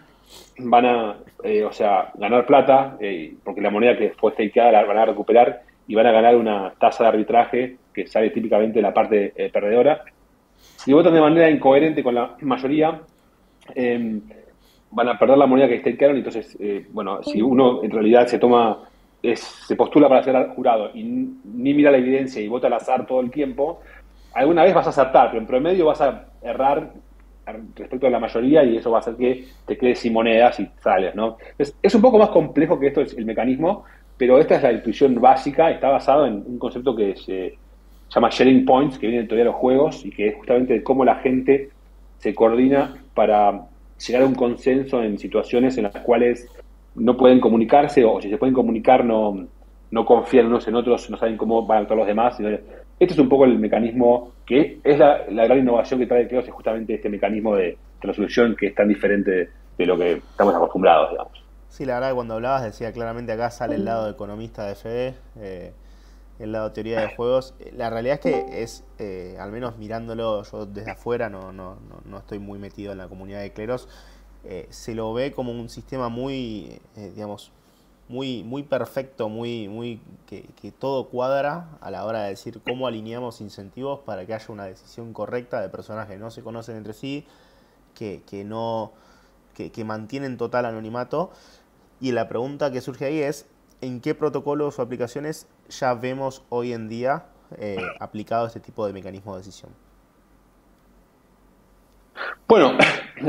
[0.58, 4.84] van a, eh, o sea, ganar plata, eh, porque la moneda que fue stakeada la
[4.84, 8.82] van a recuperar y van a ganar una tasa de arbitraje que sale típicamente de
[8.82, 10.04] la parte eh, perdedora.
[10.56, 13.00] Si votan de manera incoherente con la mayoría,
[13.74, 14.20] em,
[14.92, 16.16] van a perder la moneda que stakearon.
[16.16, 16.56] Entonces,
[16.92, 18.78] bueno, si uno en realidad se toma
[19.34, 23.20] se postula para ser jurado y ni mira la evidencia y vota al azar todo
[23.20, 23.80] el tiempo,
[24.32, 26.92] alguna vez vas a acertar, pero en promedio vas a errar
[27.74, 30.70] respecto a la mayoría y eso va a hacer que te quedes sin monedas y
[30.80, 31.36] sales, ¿no?
[31.58, 33.84] Es, es un poco más complejo que esto es el mecanismo,
[34.20, 37.56] pero esta es la intuición básica, está basado en un concepto que se
[38.14, 40.82] llama sharing points, que viene en teoría de los juegos y que es justamente de
[40.82, 41.70] cómo la gente
[42.18, 43.62] se coordina para
[44.06, 46.46] llegar a un consenso en situaciones en las cuales
[46.96, 49.46] no pueden comunicarse o si se pueden comunicar no,
[49.90, 52.38] no confían unos en otros, no saben cómo van a actuar los demás.
[52.38, 56.52] Este es un poco el mecanismo que es la, gran innovación que trae Cleos, es
[56.52, 61.39] justamente este mecanismo de resolución que es tan diferente de, lo que estamos acostumbrados, digamos.
[61.70, 65.14] Sí, la verdad que cuando hablabas decía claramente acá sale el lado economista de FE,
[65.36, 65.72] eh,
[66.38, 67.54] el lado teoría de juegos.
[67.72, 72.00] La realidad es que es, eh, al menos mirándolo yo desde afuera, no, no, no,
[72.04, 73.88] no estoy muy metido en la comunidad de Cleros,
[74.44, 77.52] eh, se lo ve como un sistema muy, digamos,
[78.10, 83.40] muy, muy perfecto, muy, muy que, todo cuadra a la hora de decir cómo alineamos
[83.40, 87.24] incentivos para que haya una decisión correcta de personas que no se conocen entre sí,
[87.94, 88.90] que, no
[89.54, 91.30] que, mantienen total anonimato.
[92.00, 93.46] Y la pregunta que surge ahí es,
[93.82, 97.26] ¿en qué protocolos o aplicaciones ya vemos hoy en día
[97.58, 99.70] eh, aplicado este tipo de mecanismo de decisión?
[102.48, 102.76] Bueno,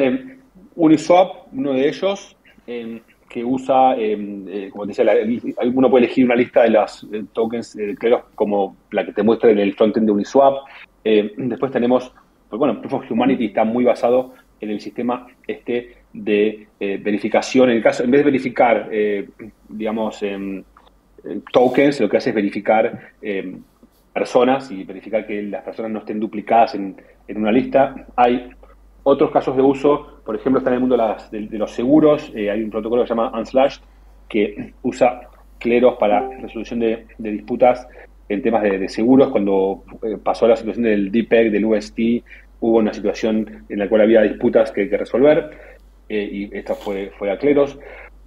[0.75, 6.63] Uniswap, uno de ellos, que usa, eh, como te decía, uno puede elegir una lista
[6.63, 10.63] de las tokens de Cleros como la que te muestra en el frontend de Uniswap.
[11.03, 12.13] después tenemos,
[12.49, 17.69] pues bueno, Proof of Humanity está muy basado en el sistema este de verificación.
[17.69, 18.89] En el caso, en vez de verificar,
[19.69, 20.63] digamos, em,
[21.52, 23.62] tokens, lo que hace es verificar em,
[24.13, 26.95] personas y verificar que las personas no estén duplicadas en,
[27.34, 28.08] una lista.
[28.17, 28.50] Hay
[29.04, 30.97] otros casos de uso, por ejemplo, está en el mundo
[31.32, 33.82] de, los seguros, eh, hay un protocolo que se llama Unslashed
[34.28, 35.21] que usa
[35.58, 37.88] cleros para resolución de, disputas
[38.28, 39.30] en temas de, seguros.
[39.30, 42.00] Cuando eh, pasó la situación del DPEG, del UST,
[42.60, 45.52] hubo una situación en la cual había disputas que, que resolver
[46.12, 47.78] eh, y esto fue, fue a cleros.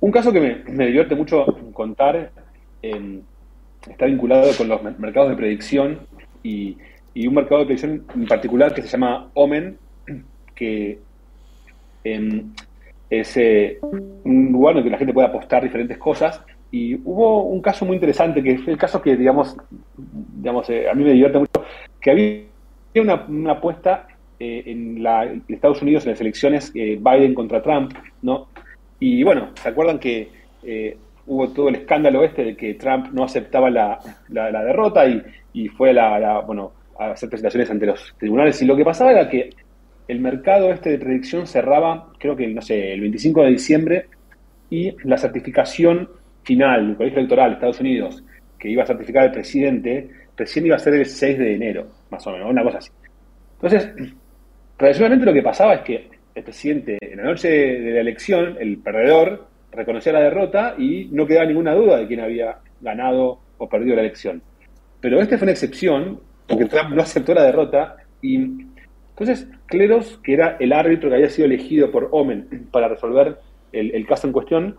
[0.00, 2.30] Un caso que me, me divierte mucho contar
[3.90, 6.00] está vinculado con los mercados de predicción
[6.42, 6.76] y,
[7.26, 9.78] un mercado de predicción en particular que se llama Omen,
[10.54, 10.98] que
[12.02, 12.52] em,
[13.08, 16.40] es eh, un lugar donde la gente puede apostar diferentes cosas.
[16.72, 19.56] Y hubo un caso muy interesante, que fue el caso que, digamos,
[19.96, 21.64] digamos eh, a mí me divierte mucho,
[22.00, 22.40] que había
[22.96, 27.92] una, una apuesta eh, en, la, Estados Unidos en las elecciones Biden contra Trump,
[28.22, 28.48] ¿no?
[29.00, 30.28] Y bueno, ¿se acuerdan que
[31.26, 35.04] hubo todo el escándalo este de que Trump no aceptaba la, derrota
[35.52, 38.60] y, fue la, bueno, a hacer presentaciones ante los tribunales.
[38.62, 39.50] Y lo que pasaba era que
[40.06, 44.06] el mercado este de predicción cerraba, creo que, no sé, el 25 de diciembre
[44.70, 46.08] y la certificación
[46.42, 48.24] final del Colegio Electoral de Estados Unidos,
[48.58, 52.26] que iba a certificar al presidente, recién iba a ser el 6 de enero, más
[52.26, 52.90] o menos, una cosa así.
[53.54, 54.14] Entonces,
[54.76, 58.78] tradicionalmente lo que pasaba es que el presidente, en la noche de la elección, el
[58.78, 63.96] perdedor, reconocía la derrota y no quedaba ninguna duda de quién había ganado o perdido
[63.96, 64.42] la elección.
[65.00, 68.36] Pero esta fue una excepción, porque Trump no aceptó la derrota y
[69.10, 73.38] entonces Cleros, que era el árbitro que había sido elegido por Omen para resolver
[73.72, 74.76] el, caso en cuestión,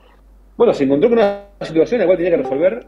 [0.57, 2.87] bueno, se encontró con una situación en la cual tenía que resolver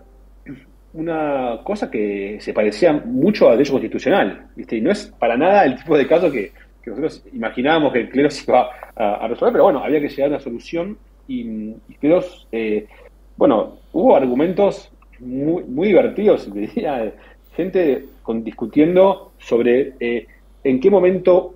[0.94, 4.78] una cosa que se parecía mucho a derecho constitucional, ¿viste?
[4.78, 6.52] Y no es para nada el tipo de caso que,
[6.90, 10.98] nosotros imaginábamos que Cleros iba a, resolver, pero bueno, había que llegar a una solución
[11.28, 12.88] y, creo, eh,
[13.36, 17.14] bueno, hubo argumentos muy, muy divertidos, diría,
[17.56, 20.28] gente con, discutiendo sobre eh,
[20.64, 21.56] en qué momento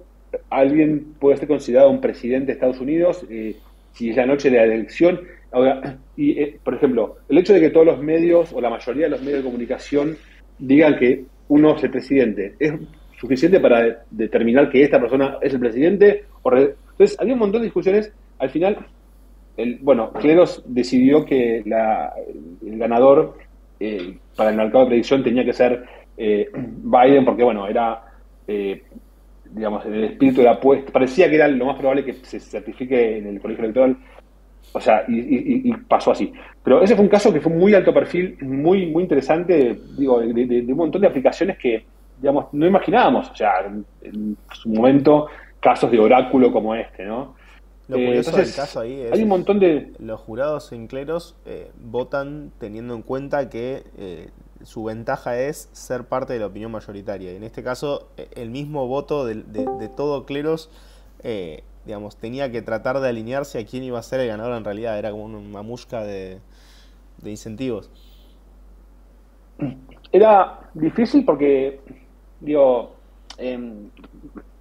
[0.50, 3.56] alguien puede ser considerado un presidente de Estados Unidos, eh,
[3.94, 5.22] si es la noche de la elección.
[5.52, 9.10] Ahora, y, por ejemplo, el hecho de que todos los medios o la mayoría de
[9.10, 10.18] los medios de comunicación
[10.60, 12.74] digan que uno es el presidente, ¿es
[13.22, 16.26] suficiente para determinar que esta persona es el presidente?
[16.44, 18.12] Entonces, había un montón de discusiones.
[18.40, 18.78] Al final,
[19.82, 23.38] bueno, Cleros decidió que el ganador
[23.80, 25.84] eh, para el mercado de predicción tenía que ser
[26.18, 28.04] eh, Biden, porque bueno, era,
[28.48, 28.84] eh,
[29.52, 33.18] digamos, el espíritu de la apuesta, parecía que era lo más probable que se certifique
[33.18, 33.98] en el colegio electoral,
[34.74, 36.32] o sea, y, pasó así.
[36.64, 40.66] Pero ese fue un caso que fue muy alto perfil, muy, muy interesante, digo, de,
[40.68, 41.84] un montón de aplicaciones que,
[42.22, 43.66] digamos, no imaginábamos, o sea,
[44.02, 45.28] en su momento,
[45.60, 47.36] casos de oráculo como este, ¿no?
[47.88, 49.12] Lo eh, curioso del caso ahí es.
[49.12, 49.92] Hay un montón de.
[50.00, 54.30] Los jurados en cleros eh, votan teniendo en cuenta que eh,
[54.64, 57.34] su ventaja es ser parte de la opinión mayoritaria.
[57.34, 60.70] Y en este caso, el mismo voto de, todo cleros,
[61.86, 64.98] digamos, tenía que tratar de alinearse a quién iba a ser el ganador en realidad.
[64.98, 66.40] Era como una musca de,
[67.18, 67.90] de incentivos.
[70.12, 71.80] Era difícil porque,
[72.42, 72.96] digo,
[73.38, 73.90] em,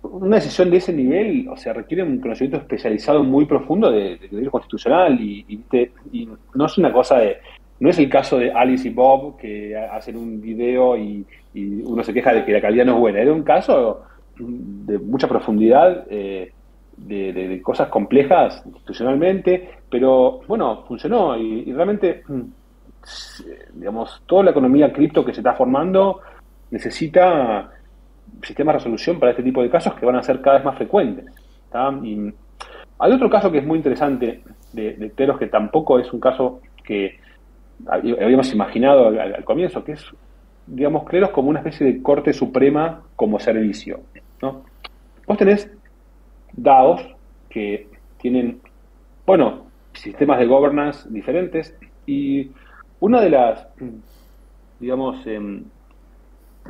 [0.03, 4.51] una decisión de ese nivel, o sea, requiere un conocimiento especializado muy profundo de, derecho
[4.51, 5.61] constitucional y,
[6.55, 7.39] no es una cosa de,
[7.81, 12.15] no es el caso de Alice y Bob que hacen un video y, uno se
[12.15, 13.21] queja de que la calidad no es buena.
[13.21, 14.03] Era un caso
[14.39, 16.53] de mucha profundidad, eh,
[16.97, 22.41] de, cosas complejas institucionalmente, pero bueno, funcionó y, realmente, mm,
[23.75, 26.21] digamos, toda la economía cripto que se está formando
[26.71, 27.71] necesita
[28.43, 30.77] sistemas de resolución para este tipo de casos que van a ser cada vez más
[30.77, 31.27] frecuentes.
[31.73, 36.61] Hay otro caso que es muy interesante de, de Teros, que tampoco es un caso
[36.85, 37.19] que
[37.89, 40.05] habíamos imaginado al, comienzo, que es,
[40.67, 44.01] digamos, Cleros como una especie de corte suprema como servicio.
[44.43, 44.65] ¿no?
[45.27, 45.71] Vos tenés
[46.53, 47.03] DAOs
[47.49, 48.61] que tienen,
[49.27, 52.51] bueno, sistemas de governance diferentes y
[53.01, 53.67] una de las,
[54.79, 55.65] digamos, em,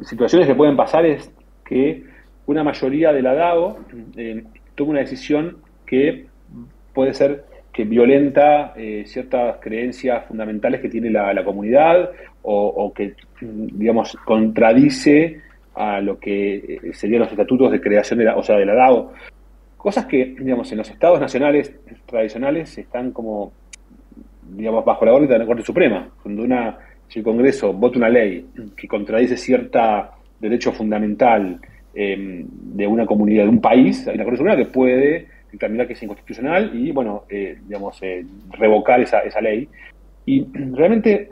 [0.02, 1.32] situaciones que pueden pasar es
[1.64, 2.04] que
[2.46, 3.78] una mayoría de la DAO
[4.16, 6.26] eh, toma una decisión que
[6.92, 12.10] puede ser que violenta eh, ciertas creencias fundamentales que tiene la, comunidad
[12.42, 15.40] o, que, digamos, contradice
[15.74, 18.74] a lo que eh, serían los estatutos de creación de la, o sea, de la
[18.74, 19.12] DAO.
[19.76, 21.72] Cosas que, digamos, en los estados nacionales
[22.06, 23.52] tradicionales están como,
[24.50, 26.08] digamos, bajo la órbita de la Corte Suprema.
[26.22, 26.76] Cuando una,
[27.10, 28.46] si el Congreso vota una ley
[28.76, 31.60] que contradice cierta derecho fundamental
[31.92, 35.94] em, de una comunidad, de un país, hay una Corte Suprema que puede determinar que
[35.94, 39.68] es inconstitucional y, bueno, eh, digamos, eh, revocar esa, esa ley.
[40.24, 41.28] Y realmente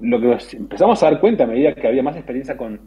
[0.00, 2.78] lo que empezamos a dar cuenta a medida que había más experiencia con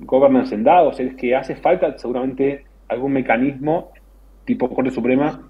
[0.00, 3.92] governance en dados es que hace falta seguramente algún mecanismo
[4.44, 5.48] tipo Corte Suprema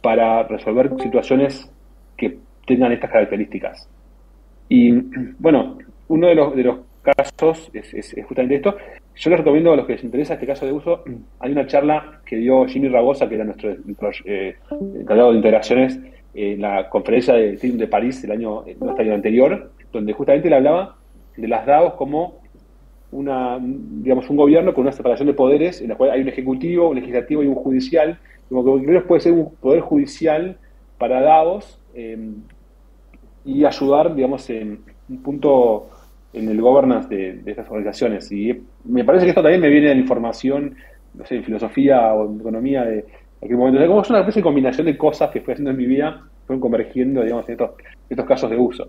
[0.00, 1.70] para resolver situaciones
[2.16, 3.88] que tengan estas características.
[4.70, 4.92] Y
[5.38, 5.76] bueno,
[6.08, 8.76] uno de los, de los casos es, justamente esto.
[9.16, 11.04] Yo les recomiendo a los que les interesa este caso de uso,
[11.40, 13.70] hay una charla que dio Jimmy Ragosa, que era nuestro,
[14.24, 14.56] eh,
[14.98, 16.00] encargado de integraciones,
[16.32, 18.62] en la conferencia de de París el año,
[18.98, 20.96] año anterior, donde justamente le hablaba
[21.36, 22.40] de las DAOs como
[23.10, 26.90] una, digamos, un gobierno con una separación de poderes en la cual hay un ejecutivo,
[26.90, 28.20] un legislativo y un judicial.
[28.48, 30.56] Como que puede ser un poder judicial
[30.98, 32.36] para DAOs em,
[33.44, 35.88] y ayudar, digamos, en un punto
[36.32, 38.30] en el governance de, estas organizaciones.
[38.30, 40.76] Y me parece que esto también me viene de la información,
[41.14, 43.06] no sé, en filosofía o en economía de
[43.42, 43.84] aquel momento.
[43.86, 46.60] como es una especie de combinación de cosas que fui haciendo en mi vida, fueron
[46.60, 47.70] convergiendo, digamos, en estos,
[48.08, 48.88] estos casos de uso.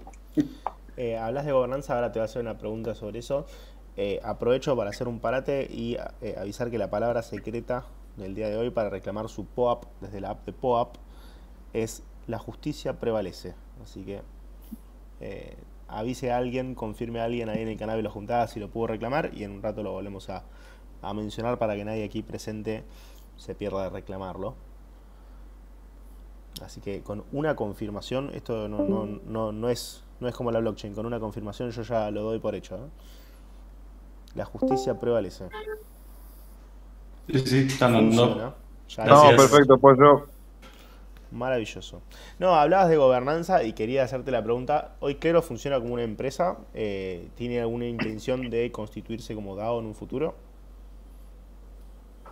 [0.98, 3.46] Eh, hablas de gobernanza, ahora te voy a hacer una pregunta sobre eso.
[3.98, 7.86] Eh, aprovecho para hacer un parate y eh, avisar que la palabra secreta
[8.18, 10.96] del día de hoy para reclamar su POAP desde la app de POAP
[11.74, 13.54] es la justicia prevalece.
[13.84, 14.22] Así que
[15.22, 15.56] eh,
[15.88, 18.70] avise a alguien, confirme a alguien ahí en el canal de los juntadas si lo
[18.70, 20.44] pudo reclamar y en un rato lo volvemos a,
[21.14, 22.84] mencionar para que nadie aquí presente
[23.38, 24.56] se pierda de reclamarlo.
[26.64, 30.60] Así que con una confirmación, esto no, no, no, no, es, no es como la
[30.60, 32.76] blockchain, con una confirmación yo ya lo doy por hecho.
[32.76, 32.90] ¿eh?
[34.36, 35.50] La justicia prevalece.
[37.30, 38.54] Sí, sí, están dando.
[38.98, 40.26] No, perfecto, pues yo.
[41.32, 42.02] Maravilloso.
[42.40, 44.96] No, hablabas de gobernanza y quería hacerte la pregunta.
[45.00, 46.58] ¿Hoy Clero funciona como una empresa?
[46.74, 50.36] Eh, ¿Tiene alguna intención de constituirse como DAO en un futuro?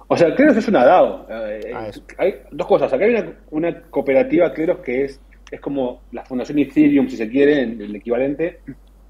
[0.07, 1.27] O sea, Cleros es una DAO.
[1.29, 2.91] Eh, ah, hay dos cosas.
[2.91, 7.29] Acá hay una, una, cooperativa Cleros que es, es como la fundación Ethereum, si se
[7.29, 8.59] quiere, el equivalente.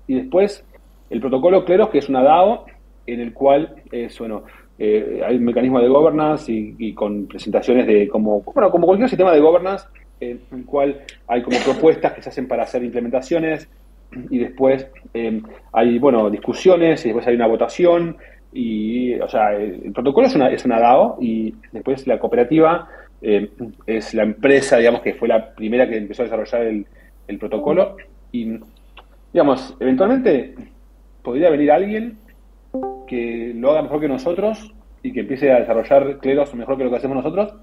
[0.07, 0.63] Y después
[1.09, 2.65] el protocolo Cleros, que es una DAO,
[3.07, 4.43] en el cual es, bueno,
[4.81, 9.33] eh, hay un mecanismo de governance y, con presentaciones de como, bueno, como cualquier sistema
[9.33, 9.85] de governance,
[10.21, 13.67] en el cual hay como propuestas que se hacen para hacer implementaciones
[14.29, 15.41] y después eh,
[15.73, 18.15] hay, bueno, discusiones y después hay una votación
[18.53, 22.87] y, o sea, el, protocolo es una, es una DAO y después la cooperativa
[23.21, 23.51] eh,
[23.85, 26.61] es la empresa, digamos, que fue la primera que empezó a desarrollar
[27.27, 27.97] el protocolo
[28.31, 28.57] y,
[29.33, 30.55] digamos, eventualmente
[31.21, 32.17] podría venir alguien
[33.07, 36.89] que lo haga mejor que nosotros y que empiece a desarrollar cleros mejor que lo
[36.89, 37.53] que hacemos nosotros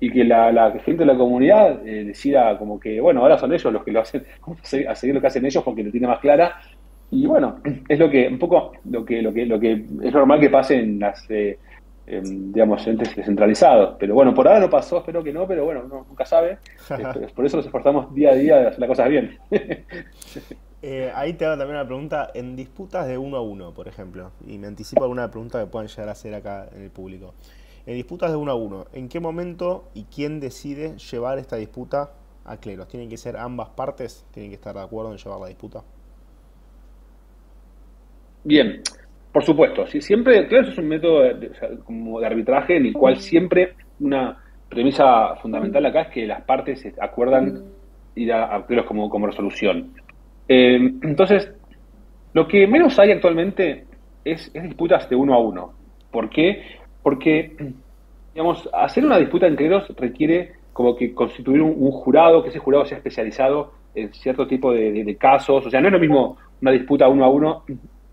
[0.00, 3.52] y que la, la gente de la comunidad eh, decida como que, bueno, ahora son
[3.52, 4.24] ellos los que lo hacen,
[4.88, 6.60] a seguir lo que hacen ellos porque lo tiene más clara.
[7.10, 10.40] Y bueno, es lo que, un poco lo que, lo que, lo que es normal
[10.40, 11.58] que pase en las, eh,
[12.06, 13.96] digamos, entes descentralizados.
[13.98, 16.58] Pero bueno, por ahora no pasó, espero que no, pero bueno, nunca sabe.
[17.34, 19.36] por eso nos esforzamos día a día de hacer las cosas bien.
[20.80, 22.30] Eh, ahí te hago también una pregunta.
[22.34, 25.88] En disputas de uno a uno, por ejemplo, y me anticipo alguna pregunta que puedan
[25.88, 27.34] llegar a hacer acá en el público.
[27.86, 32.12] En disputas de uno a uno, ¿en qué momento y quién decide llevar esta disputa
[32.44, 32.86] a cleros?
[32.88, 34.26] ¿Tienen que ser ambas partes?
[34.32, 35.82] ¿Tienen que estar de acuerdo en llevar la disputa?
[38.44, 38.82] Bien,
[39.32, 39.86] por supuesto.
[39.86, 41.50] Si siempre, cleros es un método de,
[41.84, 44.38] como de arbitraje en el cual siempre una
[44.68, 47.64] premisa fundamental acá es que las partes acuerdan
[48.14, 49.92] ir a, a cleros como, como resolución.
[50.48, 51.52] Eh, entonces,
[52.32, 53.84] lo que menos hay actualmente
[54.24, 55.72] es, disputas de uno a uno.
[56.10, 56.62] ¿Por qué?
[57.02, 57.54] Porque,
[58.32, 62.86] digamos, hacer una disputa entre dos requiere como que constituir un, jurado, que ese jurado
[62.86, 65.66] sea especializado en cierto tipo de, casos.
[65.66, 67.64] O sea, no es lo mismo una disputa uno a uno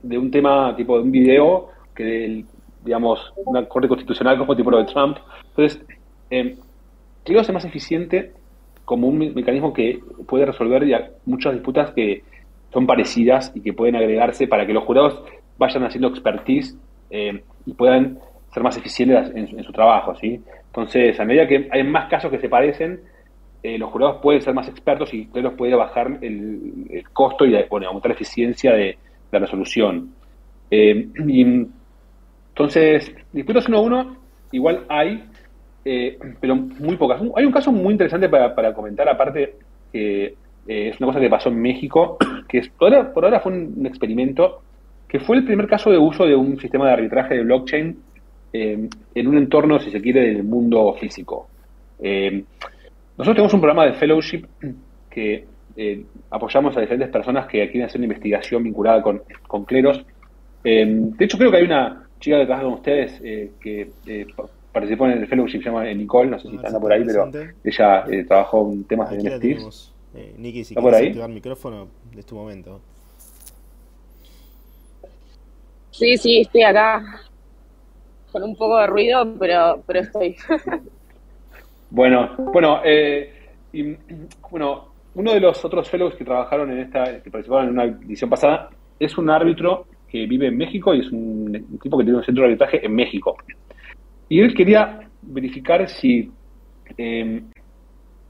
[0.02, 2.46] de un tema tipo de un video que de,
[2.84, 5.18] digamos, una corte constitucional como tipo de Trump.
[5.50, 5.82] Entonces,
[6.30, 6.58] eh,
[7.24, 8.32] creo que es más eficiente
[8.86, 12.24] como un mecanismo que puede resolver muchas disputas que
[12.72, 15.24] son parecidas y que pueden agregarse para que los jurados
[15.58, 16.78] vayan haciendo expertise
[17.10, 18.20] eh, y puedan
[18.54, 20.16] ser más eficientes en, su trabajo.
[20.16, 20.40] ¿sí?
[20.68, 23.00] Entonces, a medida que hay más casos que se parecen,
[23.64, 28.10] eh, los jurados pueden ser más expertos y los puede bajar el, costo y aumentar
[28.10, 28.98] la eficiencia de
[29.32, 30.14] la resolución.
[30.70, 31.08] Eh,
[32.52, 34.18] entonces, disputas uno a uno,
[34.52, 35.24] igual hay,
[35.88, 37.22] eh, pero muy pocas.
[37.36, 39.54] Hay un caso muy interesante para, comentar, aparte,
[39.94, 42.18] que eh, es una cosa que pasó en México,
[42.50, 44.64] que es, por, ahora, por ahora fue un, experimento,
[45.08, 48.00] que fue el primer caso de uso de un sistema de arbitraje de blockchain
[48.52, 51.50] eh, en un entorno, si se quiere, del mundo físico.
[52.00, 54.48] nosotros tenemos un programa de fellowship
[55.10, 55.46] que
[56.32, 60.04] apoyamos a diferentes personas que quieren hacer una investigación vinculada con, con cleros.
[60.64, 63.20] De hecho, creo que hay una chica que trabaja con ustedes
[63.60, 63.90] que
[64.76, 67.32] participó en el fellowship, se llama Nicole, no sé si ah, está por ahí, pero
[67.64, 69.94] ella trabajó en temas de NFTs.
[70.38, 72.82] Niki, si quieres activar el micrófono, de este momento.
[75.92, 77.22] Sí, sí, estoy acá
[78.34, 80.36] con un poco de ruido, pero, pero estoy.
[81.90, 83.32] bueno, bueno, eh,
[83.72, 83.96] y,
[84.52, 88.30] bueno, uno de los otros fellows que trabajaron en esta, que participaron en una edición
[88.30, 88.70] pasada,
[89.00, 92.44] es un árbitro que vive en México y es un, tipo que tiene un centro
[92.44, 93.38] de arbitraje en México.
[94.30, 96.32] Y él quería verificar si
[96.98, 97.44] em,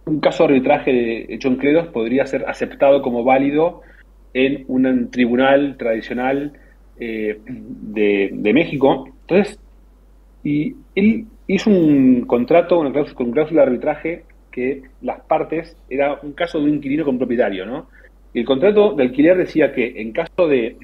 [0.06, 3.82] un caso de arbitraje hecho en Cledos podría ser aceptado como válido
[4.34, 6.54] en un tribunal tradicional
[7.00, 9.08] eh, de, de, México.
[9.22, 9.60] Entonces,
[10.44, 16.20] y él hizo un contrato, una cláusula, con cláusula de arbitraje que las partes era
[16.22, 17.88] un caso de un inquilino con propietario, ¿no?
[18.34, 20.78] Y el contrato de alquiler decía que en caso de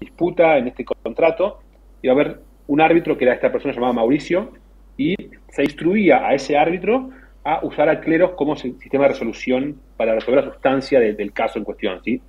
[0.00, 1.58] disputa en este contrato
[2.02, 4.52] iba a haber un árbitro que era esta persona llamada Mauricio
[4.96, 5.14] y
[5.48, 7.10] se instruía a ese árbitro
[7.44, 11.64] a usar a cleros como sistema de resolución para resolver la sustancia del caso en
[11.64, 12.20] cuestión, ¿sí?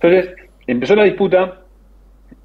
[0.00, 0.34] Entonces,
[0.66, 1.60] empezó la disputa,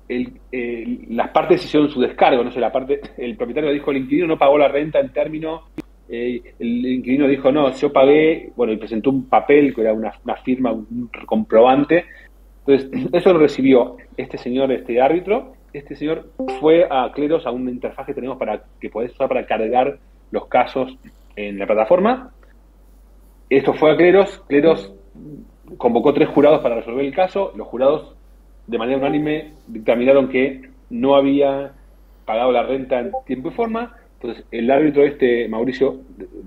[0.07, 4.37] las partes hicieron su descargo, no sé, la parte, el propietario dijo el inquilino no
[4.37, 5.61] pagó la renta en términos
[6.11, 10.11] eh, el inquilino dijo, no, yo pagué, bueno, y presentó un papel que era una,
[10.43, 12.05] firma, un comprobante.
[12.65, 15.53] Entonces, eso lo recibió este señor, este árbitro.
[15.73, 19.45] Este señor fue a Cleros, a una interfaz que tenemos para que podés usar para
[19.45, 19.97] cargar
[20.31, 20.97] los casos
[21.35, 22.31] en la plataforma.
[23.49, 24.43] Esto fue a Cleros.
[24.47, 24.93] Cleros
[25.77, 27.51] convocó tres jurados para resolver el caso.
[27.55, 28.15] Los jurados,
[28.67, 31.73] de manera unánime, dictaminaron que no había
[32.25, 36.01] pagado la renta en tiempo y forma entonces, el árbitro este, Mauricio,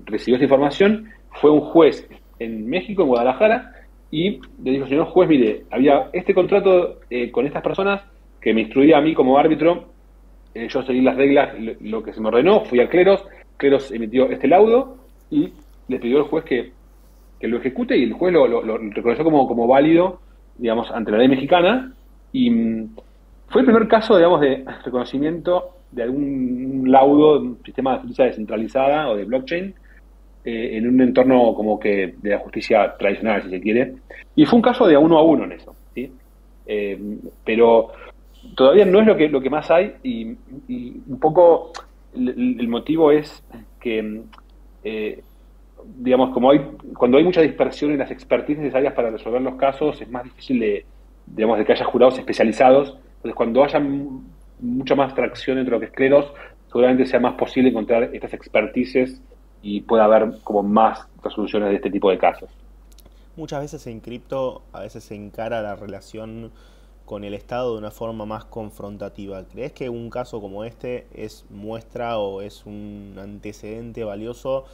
[0.05, 1.09] recibió esa información,
[1.41, 2.07] fue un juez
[2.37, 3.71] en México, en Guadalajara,
[4.11, 8.03] y le dijo, señor juez, mire, había este contrato eh, con estas personas
[8.43, 9.85] que me instruía a mí como árbitro,
[10.53, 13.25] eh, yo seguí las reglas, lo, que se me ordenó, fui a Cleros,
[13.55, 14.97] Cleros emitió este laudo
[15.31, 15.53] y
[15.87, 16.71] le pidió al juez que,
[17.41, 20.19] lo ejecute y el juez lo, reconoció como, como válido,
[20.57, 21.93] digamos, ante la ley mexicana
[22.31, 22.95] y mm,
[23.47, 29.09] fue el primer caso, digamos, de reconocimiento de algún laudo, un sistema de justicia descentralizada
[29.09, 29.73] o de blockchain,
[30.43, 33.93] eh, en un entorno como que de la justicia tradicional, si se quiere.
[34.35, 36.11] Y fue un caso de uno a uno en eso, ¿sí?
[36.65, 36.99] Eh,
[37.43, 37.91] pero
[38.55, 41.71] todavía no es lo que, lo que más hay y, un poco
[42.13, 43.43] el, motivo es
[43.79, 44.21] que,
[44.83, 45.23] eh,
[45.97, 46.59] digamos, como hay,
[46.95, 50.59] cuando hay mucha dispersión en las expertise necesarias para resolver los casos, es más difícil
[50.59, 50.85] de,
[51.25, 52.97] digamos, de que haya jurados especializados.
[53.15, 53.81] Entonces, cuando haya
[54.59, 56.31] mucha más tracción entre lo que es cleros,
[56.67, 59.21] seguramente sea más posible encontrar estas expertices
[59.61, 62.49] y pueda haber como más resoluciones de este tipo de casos.
[63.35, 66.51] Muchas veces en cripto a veces se encara la relación
[67.05, 69.43] con el Estado de una forma más confrontativa.
[69.45, 74.65] ¿Crees que un caso como este es muestra o es un antecedente valioso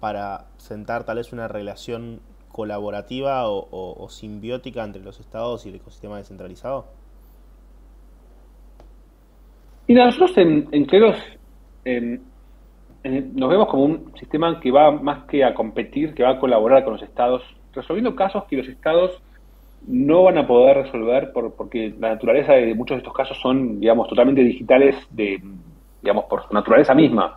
[0.00, 6.16] para sentar tal vez una relación colaborativa o, simbiótica entre los estados y el ecosistema
[6.16, 6.86] descentralizado?
[9.86, 10.86] Y nosotros en, en
[13.02, 16.84] nos vemos como un sistema que va más que a competir, que va a colaborar
[16.84, 17.42] con los estados,
[17.72, 19.22] resolviendo casos que los estados
[19.86, 23.80] no van a poder resolver por, porque la naturaleza de muchos de estos casos son,
[23.80, 25.40] digamos, totalmente digitales, de,
[26.02, 27.34] digamos, por su naturaleza misma.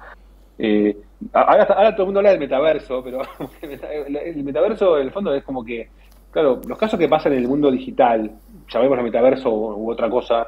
[0.58, 0.96] Eh,
[1.34, 3.22] ahora, todo el mundo habla del metaverso, pero
[3.62, 5.90] el metaverso, en el fondo, es como que,
[6.32, 8.32] claro, los casos que pasan en el mundo digital,
[8.70, 10.48] llamemos el metaverso u otra cosa,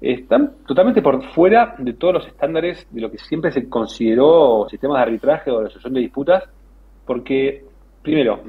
[0.00, 4.98] están totalmente por fuera de todos los estándares de lo que siempre se consideró sistemas
[4.98, 6.44] de arbitraje o resolución de disputas,
[7.04, 7.64] porque,
[8.02, 8.40] primero,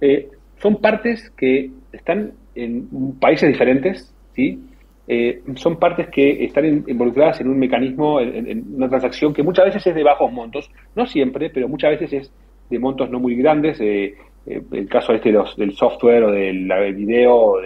[0.00, 4.60] eh, son partes que están en países diferentes, ¿sí?
[5.06, 9.86] Eh, son partes que están involucradas en un mecanismo, en, una transacción que muchas veces
[9.86, 12.32] es de bajos montos, no siempre, pero muchas veces es
[12.70, 14.14] de montos no muy grandes, eh,
[14.46, 17.56] el caso este del software o del, video.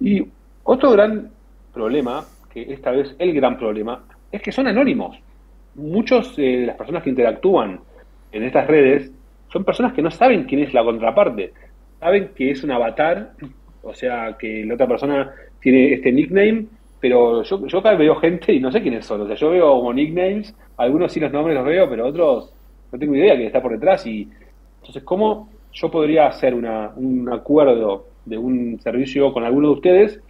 [0.00, 0.22] y
[0.64, 1.30] otro gran
[1.72, 5.18] problema, que esta vez el gran problema, es que son anónimos.
[5.74, 7.80] Muchos de las personas que interactúan
[8.32, 9.10] en estas redes
[9.50, 11.52] son personas que no saben quién es la contraparte.
[12.00, 13.32] Saben que es un avatar,
[13.82, 16.66] o sea, que la otra persona tiene este nickname,
[17.00, 19.22] pero yo, yo acá veo gente y no sé quiénes son.
[19.22, 22.52] O sea, yo veo como nicknames, algunos sí los nombres los veo, pero otros
[22.92, 24.06] no tengo idea quién está por detrás.
[24.06, 24.28] Y
[24.80, 30.20] entonces, ¿cómo yo podría hacer una, un acuerdo de un servicio con alguno de ustedes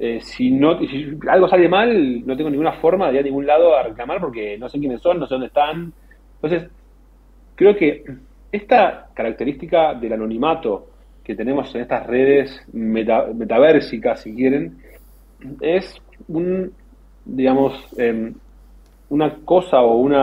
[0.00, 3.46] eh, si, no, si algo sale mal, no tengo ninguna forma de ir a ningún
[3.46, 5.92] lado a reclamar porque no sé quiénes son, no sé dónde están.
[6.40, 6.70] Entonces,
[7.56, 8.04] creo que
[8.52, 10.86] esta característica del anonimato
[11.28, 14.78] que tenemos en estas redes metaversicas, si quieren,
[15.60, 15.94] es
[16.26, 16.72] un,
[17.26, 18.32] digamos, em,
[19.10, 20.14] una cosa o un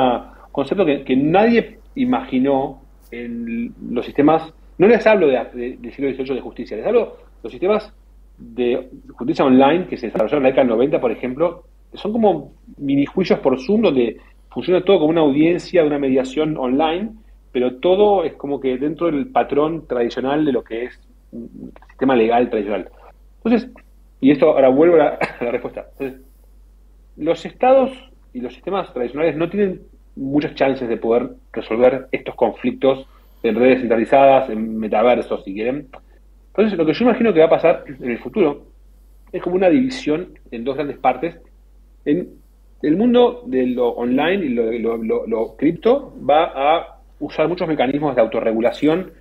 [0.52, 2.82] concepto que, nadie imaginó
[3.12, 7.44] en los sistemas, no les hablo de, del siglo XVIII de justicia, les hablo de
[7.44, 7.94] los sistemas
[8.40, 12.52] de justicia online que se desarrollaron en la década del 90, por ejemplo, son como
[12.78, 14.18] mini juicios por Zoom donde
[14.50, 17.12] funciona todo como una audiencia de una mediación online,
[17.56, 21.00] pero todo es como que dentro del patrón tradicional de lo que es
[21.32, 22.90] un sistema legal tradicional.
[23.38, 23.72] Entonces,
[24.20, 25.20] y esto ahora vuelvo a la,
[25.52, 25.86] respuesta.
[27.16, 27.94] los estados
[28.34, 29.84] y los sistemas tradicionales no tienen
[30.18, 33.08] muchas chances de poder resolver estos conflictos
[33.42, 35.88] en redes centralizadas, en metaversos, si quieren.
[36.48, 38.66] Entonces, lo que yo imagino que va a pasar en el futuro
[39.32, 41.40] es como una división en dos grandes partes.
[42.04, 42.32] En
[42.82, 48.22] el mundo de lo online y lo, lo, cripto va a usar muchos mecanismos de
[48.22, 49.12] autorregulación.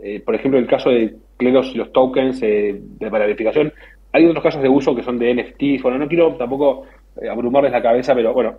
[0.00, 3.72] Eh, por ejemplo, el caso de cleros y los tokens eh, de verificación.
[4.12, 5.82] Hay otros casos de uso que son de NFTs.
[5.82, 6.84] Bueno, no quiero tampoco
[7.20, 8.56] eh, abrumarles la cabeza, pero bueno.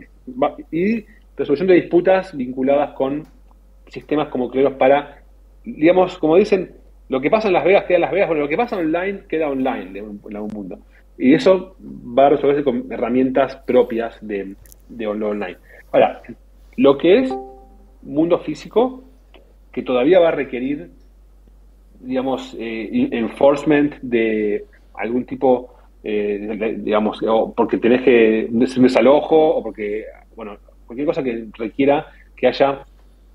[0.72, 1.06] y
[1.36, 3.24] resolución de disputas vinculadas con
[3.88, 5.22] sistemas como Cleros para,
[5.64, 6.72] digamos, como dicen,
[7.08, 9.22] lo que pasa en Las Vegas queda en Las Vegas, bueno, lo que pasa online
[9.28, 10.80] queda online en algún mundo.
[11.18, 14.56] Y eso va a resolverse con herramientas propias de,
[14.88, 15.58] de online.
[15.92, 16.22] Ahora,
[16.78, 17.34] lo que es
[18.02, 19.04] mundo físico,
[19.72, 20.92] que todavía va a requerir,
[22.00, 29.64] digamos, eh, enforcement de algún tipo, eh, digamos, o porque tenés que un desalojo o
[29.64, 32.86] porque, bueno, cualquier cosa que requiera que haya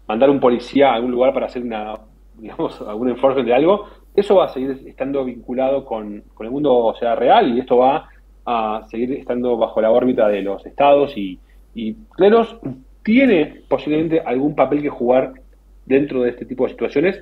[0.06, 1.94] mandar un policía a algún lugar para hacer una,
[2.38, 6.94] digamos, algún enforcement de algo, eso va a seguir estando vinculado con, el mundo o
[6.94, 8.08] sea, real y esto va
[8.46, 11.38] a seguir estando bajo la órbita de los estados y,
[11.74, 12.58] y Cleros
[13.04, 15.34] tiene posiblemente algún papel que jugar
[15.86, 17.20] dentro de este tipo de situaciones,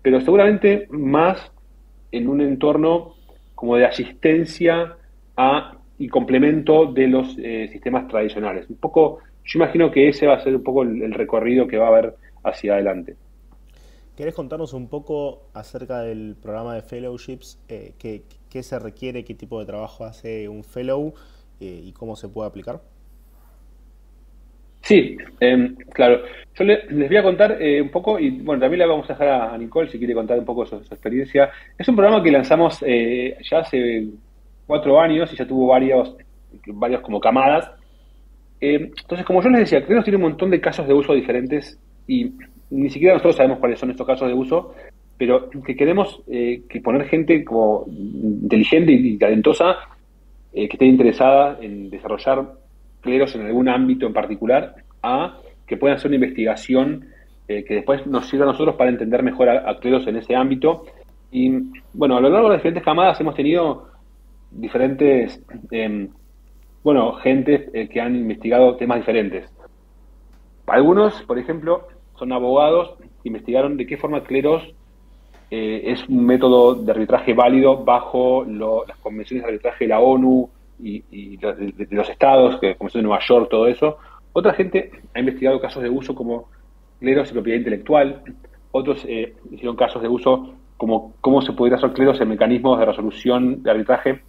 [0.00, 1.52] pero seguramente más
[2.12, 3.14] en un entorno
[3.54, 4.96] como de asistencia
[5.36, 8.68] a y complemento de los eh, sistemas tradicionales.
[8.68, 11.86] Un poco, yo imagino que ese va a ser un poco el, recorrido que va
[11.86, 13.16] a haber hacia adelante.
[14.16, 17.60] ¿Querés contarnos un poco acerca del programa de fellowships?
[17.68, 19.24] Eh, qué, se requiere?
[19.24, 21.14] ¿Qué tipo de trabajo hace un fellow?
[21.58, 22.80] Eh, ¿Y cómo se puede aplicar?
[24.84, 26.20] Sí, em, claro.
[26.54, 29.28] Yo les voy a contar eh, un poco, y bueno, también le vamos a dejar
[29.28, 31.50] a, Nicole si quiere contar un poco su, experiencia.
[31.76, 34.06] Es un programa que lanzamos eh, ya hace
[34.66, 36.14] cuatro años y ya tuvo varios,
[36.66, 37.70] varios como camadas.
[38.60, 41.78] Em, entonces, como yo les decía, que tiene un montón de casos de uso diferentes
[42.06, 42.32] y
[42.70, 44.74] ni siquiera nosotros sabemos cuáles son estos casos de uso,
[45.16, 49.76] pero que queremos eh, que poner gente como inteligente y talentosa
[50.52, 52.63] que esté interesada en desarrollar
[53.04, 57.06] cleros en algún ámbito en particular a que puedan hacer una investigación
[57.46, 60.86] eh, que después nos sirva a nosotros para entender mejor a, cleros en ese ámbito.
[61.30, 61.52] Y
[61.92, 63.88] bueno, a lo largo de las diferentes camadas hemos tenido
[64.50, 65.40] diferentes,
[65.70, 66.08] em,
[66.82, 69.52] bueno, gente eh, que han investigado temas diferentes.
[70.66, 71.86] Algunos, por ejemplo,
[72.16, 74.74] son abogados que investigaron de qué forma cleros
[75.50, 80.48] eh, es un método de arbitraje válido bajo las convenciones de arbitraje de la ONU,
[80.78, 83.98] y, de, los estados, que como de Nueva York, todo eso.
[84.32, 86.48] Otra gente ha investigado casos de uso como
[87.00, 88.22] cleros y propiedad intelectual.
[88.72, 92.86] Otros eh, hicieron casos de uso como cómo se podría hacer cleros en mecanismos de
[92.86, 94.22] resolución de arbitraje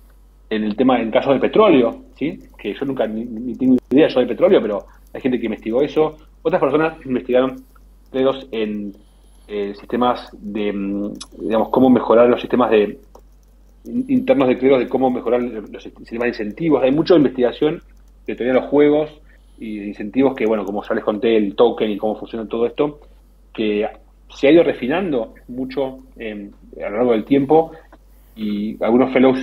[0.49, 2.39] en el tema, en casos de petróleo, ¿sí?
[2.57, 6.17] que yo nunca ni, tengo idea yo de petróleo, pero hay gente que investigó eso.
[6.43, 7.63] Otras personas investigaron
[8.11, 8.93] cleros en
[9.47, 12.99] eh, sistemas de, mm, digamos, cómo mejorar los sistemas de
[13.87, 16.83] internos de cleros de cómo mejorar los sistemas de incentivos.
[16.83, 17.81] Hay mucha investigación
[18.25, 19.11] de teoría de los juegos
[19.57, 22.65] y de incentivos que, bueno, como ya les conté, el token y cómo funciona todo
[22.65, 22.99] esto,
[23.53, 23.87] que
[24.29, 27.71] se ha ido refinando mucho em, a lo largo del tiempo
[28.35, 29.39] y algunos fellows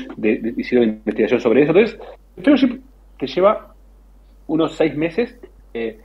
[0.56, 1.72] hicieron investigación sobre eso.
[1.72, 1.98] Entonces,
[2.36, 2.80] el fellowship
[3.18, 3.74] te lleva
[4.48, 5.38] unos seis meses.
[5.72, 5.98] Eh,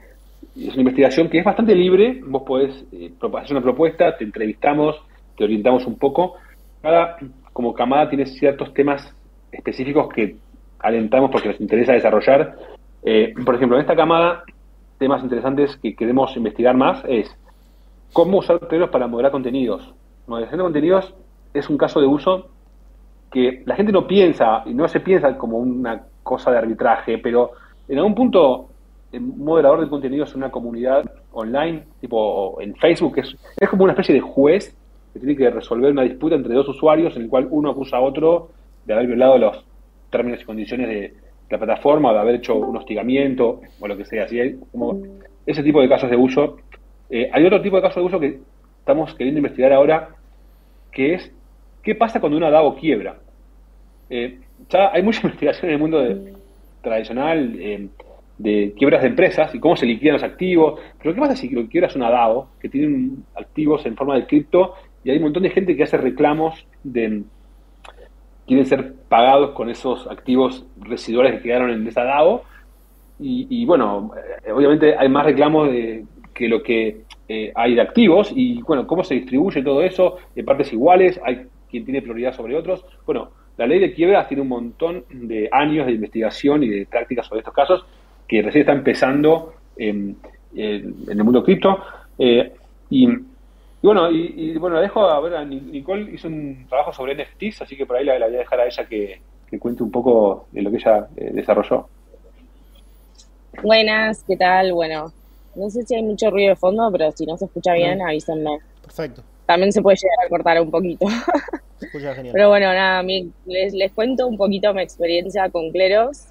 [0.56, 2.20] es una investigación que es bastante libre.
[2.24, 4.96] Vos podés eh, hacer una propuesta, te entrevistamos,
[5.36, 6.34] te orientamos un poco.
[6.80, 7.18] Cada
[7.58, 9.12] como camada tiene ciertos temas
[9.50, 10.36] específicos que
[10.78, 12.56] alentamos porque nos interesa desarrollar.
[13.02, 14.44] Eh, por ejemplo, en esta camada,
[14.96, 17.28] temas interesantes que queremos investigar más es
[18.12, 19.92] cómo usar Cleros para moderar contenidos.
[20.28, 21.14] Moderación de contenidos
[21.52, 22.46] es un caso de uso
[23.32, 27.50] que la gente no piensa, y no se piensa como una cosa de arbitraje, pero
[27.88, 28.68] en algún punto
[29.14, 33.94] un moderador de contenidos en una comunidad online, tipo en Facebook, es, es como una
[33.94, 34.77] especie de juez
[35.12, 38.00] que tiene que resolver una disputa entre dos usuarios en el cual uno acusa a
[38.00, 38.50] otro
[38.84, 39.64] de haber violado los
[40.10, 41.14] términos y condiciones de
[41.50, 44.24] la plataforma, de haber hecho un hostigamiento o lo que sea.
[44.24, 45.00] Así hay como
[45.46, 46.58] ese tipo de casos de uso.
[47.10, 48.38] Eh, hay otro tipo de casos de uso que
[48.78, 50.10] estamos queriendo investigar ahora,
[50.92, 51.32] que es
[51.82, 53.16] qué pasa cuando una DAO quiebra.
[54.10, 56.02] Eh, ya hay mucha investigación en el mundo
[56.82, 57.88] tradicional eh,
[58.38, 61.96] de quiebras de empresas y cómo se liquidan los activos, pero ¿qué pasa si quiebras
[61.96, 64.74] una DAO que tiene activos en forma de cripto
[65.08, 67.22] y hay un montón de gente que hace reclamos de
[68.46, 72.04] quieren ser pagados con esos activos residuales que quedaron en esa
[73.18, 74.10] y, bueno,
[74.46, 76.04] eh, obviamente hay más reclamos de,
[76.34, 80.44] que lo que eh, hay de activos y bueno, cómo se distribuye todo eso en
[80.44, 82.84] partes iguales, hay quien tiene prioridad sobre otros.
[83.06, 87.26] Bueno, la ley de quiebras tiene un montón de años de investigación y de prácticas
[87.26, 87.86] sobre estos casos
[88.28, 90.18] que recién está empezando en,
[90.54, 91.78] el mundo cripto.
[92.18, 92.52] Eh,
[92.90, 93.08] y,
[93.82, 97.76] bueno, y, bueno, la dejo a ver, a Nicole hizo un trabajo sobre NFTs, así
[97.76, 99.20] que por ahí la, voy a dejar a ella que,
[99.58, 101.88] cuente un poco de lo que ella desarrolló.
[103.62, 104.72] Buenas, ¿qué tal?
[104.72, 105.12] Bueno,
[105.54, 108.58] no sé si hay mucho ruido de fondo, pero si no se escucha bien, avísenme.
[108.82, 109.22] Perfecto.
[109.46, 111.06] También se puede llegar a cortar un poquito.
[111.78, 112.32] Se escucha genial.
[112.34, 116.26] Pero bueno, nada, les, les cuento un poquito mi experiencia con Cleros.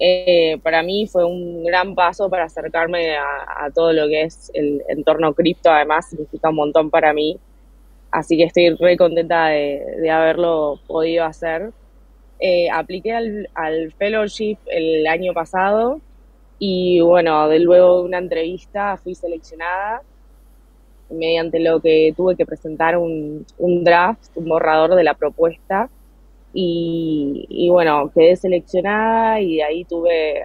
[0.00, 4.82] Eh, para mí fue un gran paso para acercarme a, todo lo que es el
[4.88, 7.38] entorno cripto, además significa un montón para mí.
[8.10, 11.70] Así que estoy re contenta de, haberlo podido hacer.
[12.40, 16.00] Eh, apliqué al, al fellowship el año pasado
[16.62, 20.02] y bueno, de luego de una entrevista fui seleccionada,
[21.08, 23.46] mediante lo que tuve que presentar un,
[23.82, 25.88] draft, un borrador de la propuesta.
[26.52, 30.42] Y, bueno, quedé seleccionada y ahí tuve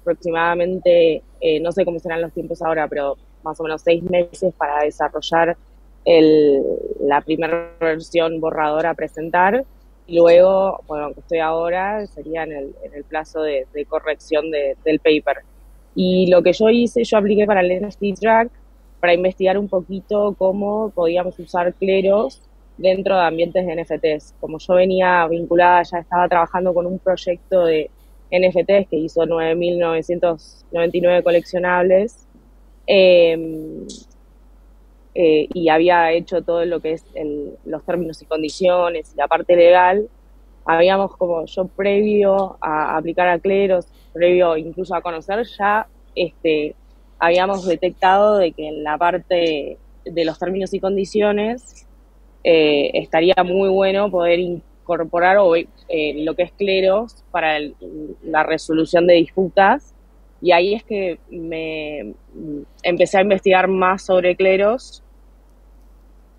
[0.00, 4.54] aproximadamente, eh, no sé cómo serán los tiempos ahora, pero más o menos seis meses
[4.56, 5.56] para desarrollar
[6.04, 6.62] el,
[7.00, 9.64] la primera versión borradora a presentar
[10.06, 15.00] y luego, bueno, que estoy ahora, sería en el, en el plazo de, corrección del
[15.00, 15.38] paper.
[15.96, 18.50] Y lo que yo hice, yo apliqué para el NFT Track
[19.00, 22.40] para investigar un poquito cómo podíamos usar cleros
[22.76, 24.34] dentro de ambientes de NFTs.
[24.40, 27.90] Como yo venía vinculada, ya estaba trabajando con un proyecto de
[28.30, 32.26] NFTs que hizo 9.999 coleccionables
[32.86, 33.86] eh,
[35.14, 37.04] eh, y había hecho todo lo que es
[37.64, 40.10] los términos y condiciones la parte legal,
[40.66, 46.74] habíamos como yo previo a aplicar a cleros, previo incluso a conocer, ya este,
[47.18, 51.85] habíamos detectado de que en la parte de los términos y condiciones
[52.48, 55.36] eh, estaría muy bueno poder incorporar
[55.88, 57.58] eh, lo que es cleros para
[58.22, 59.92] la resolución de disputas.
[60.40, 62.14] Y ahí es que me
[62.84, 65.02] empecé a investigar más sobre cleros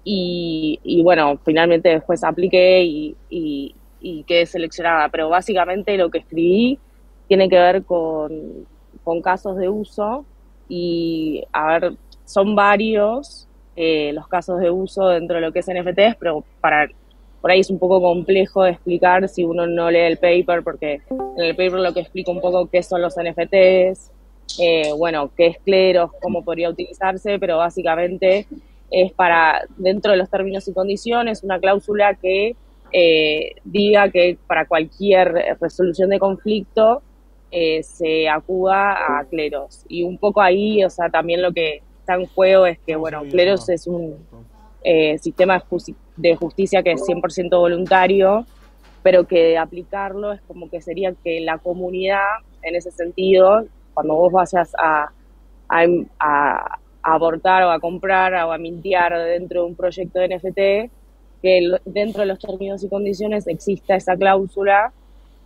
[0.05, 6.80] y, bueno, finalmente después apliqué y, y, quedé seleccionada, pero básicamente lo que escribí
[7.28, 8.66] tiene que ver con,
[9.22, 10.24] casos de uso
[10.70, 13.47] y, a ver, son varios
[13.78, 16.90] eh, los casos de uso dentro de lo que es NFTs, pero para
[17.42, 21.44] por ahí es un poco complejo explicar si uno no lee el paper, porque en
[21.44, 24.12] el paper lo que explica un poco qué son los NFTs,
[24.60, 28.48] eh, bueno, qué es Cleros, cómo podría utilizarse, pero básicamente
[28.90, 32.56] es para, dentro de los términos y condiciones, una cláusula que
[32.92, 37.04] eh, diga que para cualquier resolución de conflicto
[37.52, 39.86] eh, se acuda a cleros.
[39.88, 43.24] Y un poco ahí, o sea, también lo que está en juego es que, bueno,
[43.30, 44.16] cleros es un
[44.84, 45.62] eh, sistema
[46.16, 48.45] de justicia que es 100% voluntario,
[49.03, 52.24] pero que aplicarlo es como que sería que la comunidad,
[52.62, 55.12] en ese sentido, cuando vos vayas a,
[55.68, 55.86] a
[57.08, 60.91] a abortar o a comprar o a mintear dentro de un proyecto de NFT,
[61.41, 64.91] que dentro de los términos y condiciones exista esa cláusula,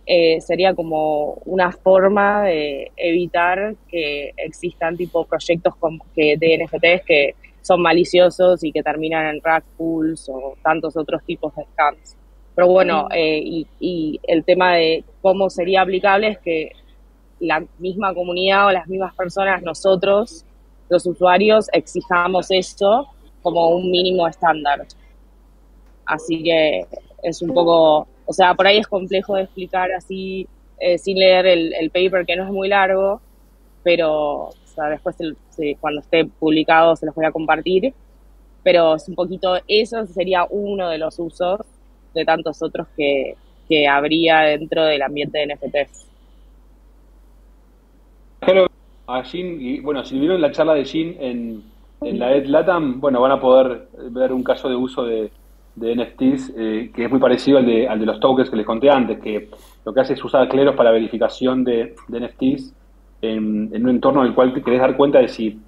[0.06, 5.74] eh, sería como una forma de evitar que existan tipo proyectos
[6.14, 11.22] que, de NFTs que son maliciosos y que terminan en rug pools o tantos otros
[11.24, 12.16] tipos de scams.
[12.54, 16.72] Pero bueno, eh, y, y el tema de cómo sería aplicable es que
[17.38, 20.44] la misma comunidad o las mismas personas, nosotros,
[20.88, 23.08] los usuarios exijamos esto
[23.42, 24.86] como un mínimo estándar.
[26.04, 26.86] Así que
[27.22, 30.48] es un poco, o sea, por ahí es complejo de explicar así
[30.80, 33.20] eh, sin leer el, paper que no es muy largo,
[33.82, 34.48] pero
[34.90, 35.16] después
[35.78, 37.92] cuando esté publicado se los voy a compartir.
[38.62, 41.60] Pero es un poquito, eso sería uno de los usos
[42.14, 43.36] de tantos otros que,
[43.68, 46.06] que habría dentro del ambiente de NFTs
[49.06, 49.22] a
[49.82, 51.62] bueno, si vieron la charla de Jin en,
[52.00, 55.30] en la Ed Latam, bueno, van a poder ver un caso de uso de,
[55.74, 58.66] de NFTs eh, que es muy parecido al de, al de los tokens que les
[58.66, 59.48] conté antes, que
[59.84, 62.74] lo que hace es usar Cleros para verificación de, NFTs
[63.22, 65.60] en, un entorno en el cual te querés dar cuenta de si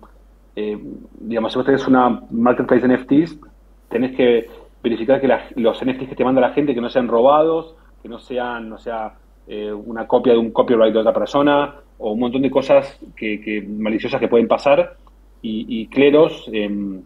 [0.56, 0.78] eh,
[1.18, 3.40] digamos, si vos tenés una marketplace de NFTs,
[3.88, 4.48] tenés que
[4.82, 8.18] verificar que los NFTs que te manda la gente que no sean robados, que no
[8.18, 9.14] sean, no sea
[9.48, 13.66] eh, una copia de un copyright de otra persona, o un montón de cosas que,
[13.66, 14.96] maliciosas que pueden pasar.
[15.42, 17.02] Y, y Cleros, em,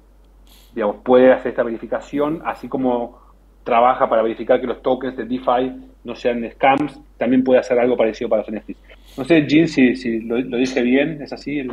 [0.78, 3.18] digamos, puede hacer esta verificación, así como
[3.64, 5.72] trabaja para verificar que los tokens de DeFi
[6.04, 8.76] no sean scams, también puede hacer algo parecido para los NFTs.
[9.16, 11.66] No sé, Jin, si, si lo, lo, dije bien, ¿es así?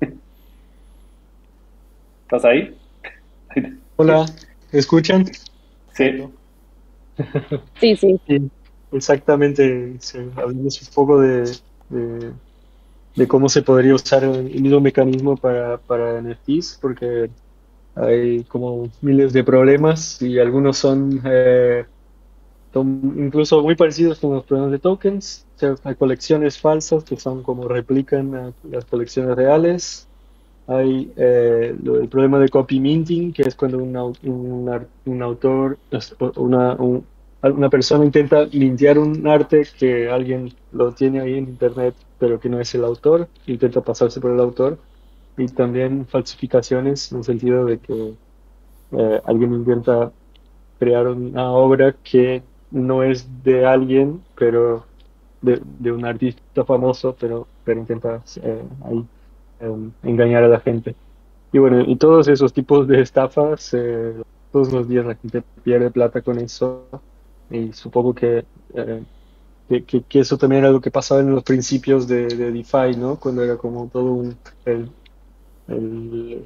[2.22, 2.76] ¿Estás ahí?
[3.96, 4.24] Hola,
[4.70, 5.24] ¿me escuchan?
[5.94, 6.22] Sí.
[7.80, 8.20] Sí, sí.
[8.92, 9.96] exactamente,
[10.36, 11.56] hablamos un poco de,
[13.16, 17.30] de, cómo se podría usar el mismo mecanismo para, para NFTs, porque
[18.00, 21.84] hay como miles de problemas y algunos son, eh,
[22.72, 25.46] son incluso muy parecidos con los problemas de tokens.
[25.84, 30.06] hay colecciones falsas que son como replican las colecciones reales.
[30.66, 35.78] Hay eh, el problema de copy minting, que es cuando un, un, un autor,
[36.36, 36.76] una,
[37.42, 42.50] una persona intenta mintear un arte que alguien lo tiene ahí en internet, pero que
[42.50, 44.78] no es el autor, intenta pasarse por el autor
[45.38, 48.14] y también falsificaciones en el sentido de que
[48.92, 50.12] eh, alguien intenta
[50.78, 54.84] crear una obra que no es de alguien, pero
[55.40, 59.04] de, de un artista famoso, pero, pero intenta eh, ahí
[59.60, 60.94] em, engañar a la gente.
[61.52, 64.14] Y bueno, y todos esos tipos de estafas, eh,
[64.52, 66.86] todos los días la gente pierde plata con eso
[67.50, 68.44] y supongo que,
[69.68, 73.16] que, que, eso también era lo que pasaba en los principios de, de DeFi, ¿no?
[73.16, 74.36] Cuando era como todo un,
[74.66, 74.90] el,
[75.68, 76.44] el,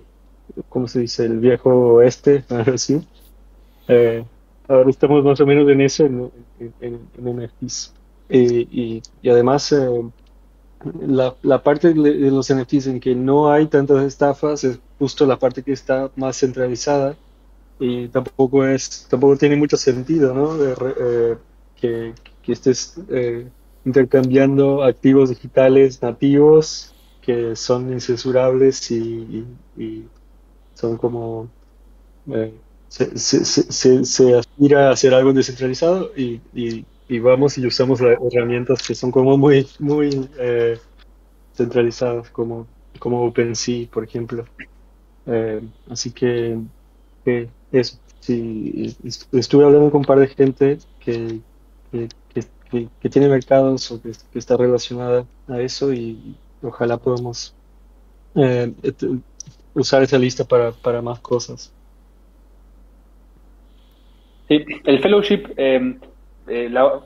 [0.68, 1.24] ¿cómo se dice?
[1.24, 3.06] El viejo oeste, así.
[3.88, 4.24] Eh,
[4.68, 6.30] ahora estamos más o menos en eso, en,
[6.80, 7.94] en, en NFTs.
[8.28, 9.88] y, y, además, eh,
[11.06, 15.38] la, la, parte de los NFTs en que no hay tantas estafas es justo la
[15.38, 17.16] parte que está más centralizada
[17.78, 20.56] y tampoco es tampoco tiene mucho sentido, ¿no?
[20.64, 21.36] Eh,
[21.80, 22.98] que, que estés
[23.84, 26.91] intercambiando activos digitales nativos
[27.22, 29.46] que son incensurables y,
[30.74, 31.48] son como...
[32.28, 32.52] Eh,
[32.88, 39.38] se, aspira a hacer algo descentralizado y, y, vamos y usamos herramientas que son como
[39.38, 40.78] muy, muy eh,
[41.54, 42.66] centralizadas, como,
[42.98, 44.44] como OpenSea, por ejemplo.
[45.26, 46.58] Eh, así que,
[47.70, 47.98] eso.
[48.20, 48.96] Sí,
[49.32, 51.40] estuve hablando con un par de gente que,
[51.90, 52.08] que,
[53.00, 57.54] que tiene mercados o que, está relacionada a eso y, Ojalá podamos
[58.34, 58.72] eh,
[59.74, 61.72] usar esa lista para, para más cosas.
[64.48, 65.98] Sí, el fellowship, eh,
[66.46, 67.00] eh, la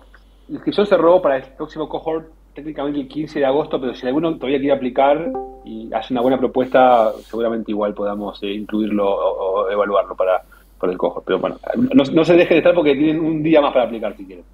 [0.48, 4.34] inscripción se robó para el próximo cohort técnicamente el 15 de agosto, pero si alguno
[4.36, 5.30] todavía quiere aplicar
[5.64, 10.42] y hace una buena propuesta, seguramente igual podamos incluirlo o, evaluarlo para,
[10.78, 11.24] para el cohort.
[11.26, 14.16] Pero bueno, no, no se deje de estar porque tienen un día más para aplicar
[14.16, 14.44] si quieren.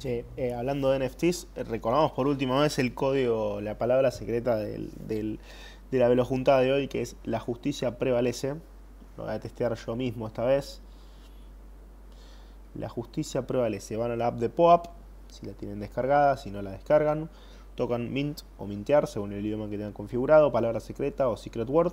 [0.00, 5.38] Che, eh, hablando de NFTs, recordamos por última vez el código, la palabra secreta de
[5.90, 8.54] la velojuntada de hoy, que es la justicia prevalece.
[9.18, 10.80] Lo voy a testear yo mismo esta vez.
[12.74, 13.96] La justicia prevalece.
[13.96, 14.86] Van a la app de POAP,
[15.28, 17.28] si la tienen descargada, si no la descargan.
[17.74, 21.92] Tocan Mint o Mintear, según el idioma que tengan configurado, palabra secreta o secret word,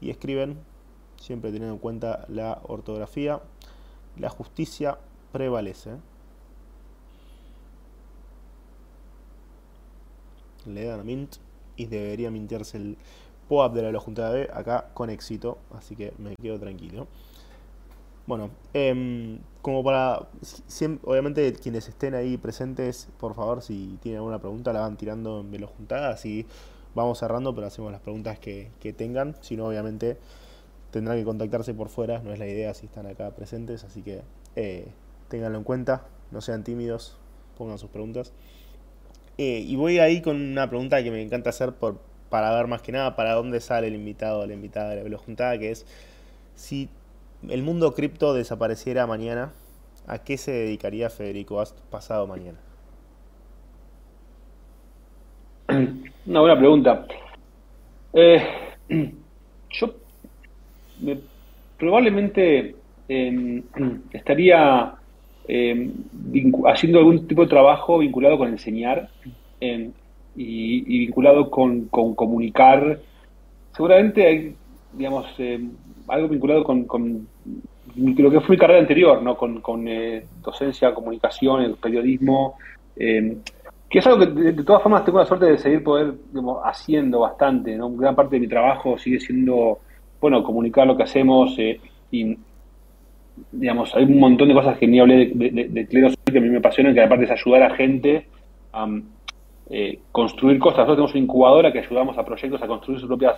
[0.00, 0.56] y escriben,
[1.20, 3.42] siempre teniendo en cuenta la ortografía,
[4.16, 4.96] la justicia
[5.32, 5.98] prevalece.
[10.66, 11.36] Le dan a Mint
[11.76, 12.96] y debería mintearse el
[13.48, 17.06] POAP de la Junta B acá con éxito, así que me quedo tranquilo.
[18.26, 20.28] Bueno, em, como para,
[21.04, 25.50] obviamente quienes estén ahí presentes, por favor, si tienen alguna pregunta, la van tirando en
[25.50, 26.46] Velo Juntada, así
[26.94, 30.18] vamos cerrando, pero hacemos las preguntas que, tengan, si no, obviamente
[30.92, 34.22] tendrán que contactarse por fuera, no es la idea si están acá presentes, así que
[34.56, 34.86] eh,
[35.28, 37.16] ténganlo en cuenta, no sean tímidos,
[37.56, 38.32] pongan sus preguntas.
[39.38, 42.82] Eh, y voy ahí con una pregunta que me encanta hacer por, para ver más
[42.82, 45.86] que nada para dónde sale el invitado o la invitada de la velojuntada, que es
[46.54, 46.88] si
[47.48, 49.52] el mundo cripto desapareciera mañana,
[50.06, 52.58] ¿a qué se dedicaría Federico Ast pasado mañana?
[56.26, 57.06] Una buena pregunta.
[58.12, 58.42] Eh,
[59.70, 59.94] yo
[61.78, 62.76] probablemente
[63.08, 63.62] em,
[64.12, 64.94] estaría
[65.48, 65.90] eh,
[66.66, 69.08] haciendo algún tipo de trabajo vinculado con enseñar
[69.60, 69.90] eh,
[70.36, 72.98] y, vinculado con, comunicar.
[73.74, 74.54] Seguramente hay,
[74.92, 75.60] digamos, eh,
[76.08, 77.26] algo vinculado con,
[77.96, 79.36] lo que fue mi carrera anterior, ¿no?
[79.36, 79.62] Con,
[80.42, 82.56] docencia, comunicación, el periodismo.
[82.96, 86.14] que es algo que de, todas formas tengo la suerte de seguir poder
[86.64, 87.90] haciendo bastante, ¿no?
[87.90, 89.80] Gran parte de mi trabajo sigue siendo,
[90.20, 91.78] bueno, comunicar lo que hacemos eh,
[92.10, 92.38] y,
[93.50, 96.58] digamos, hay un montón de cosas que ni hablé de, de, que a mí me
[96.58, 98.26] apasionan, que aparte es ayudar a gente
[98.72, 98.86] a
[99.70, 100.78] eh, construir cosas.
[100.80, 103.36] Nosotros tenemos una incubadora que ayudamos a proyectos a construir sus propias,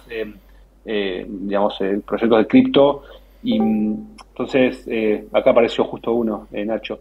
[0.84, 3.02] eh, digamos, proyectos de cripto
[3.42, 4.88] y entonces
[5.32, 7.00] acá apareció justo uno, Nacho.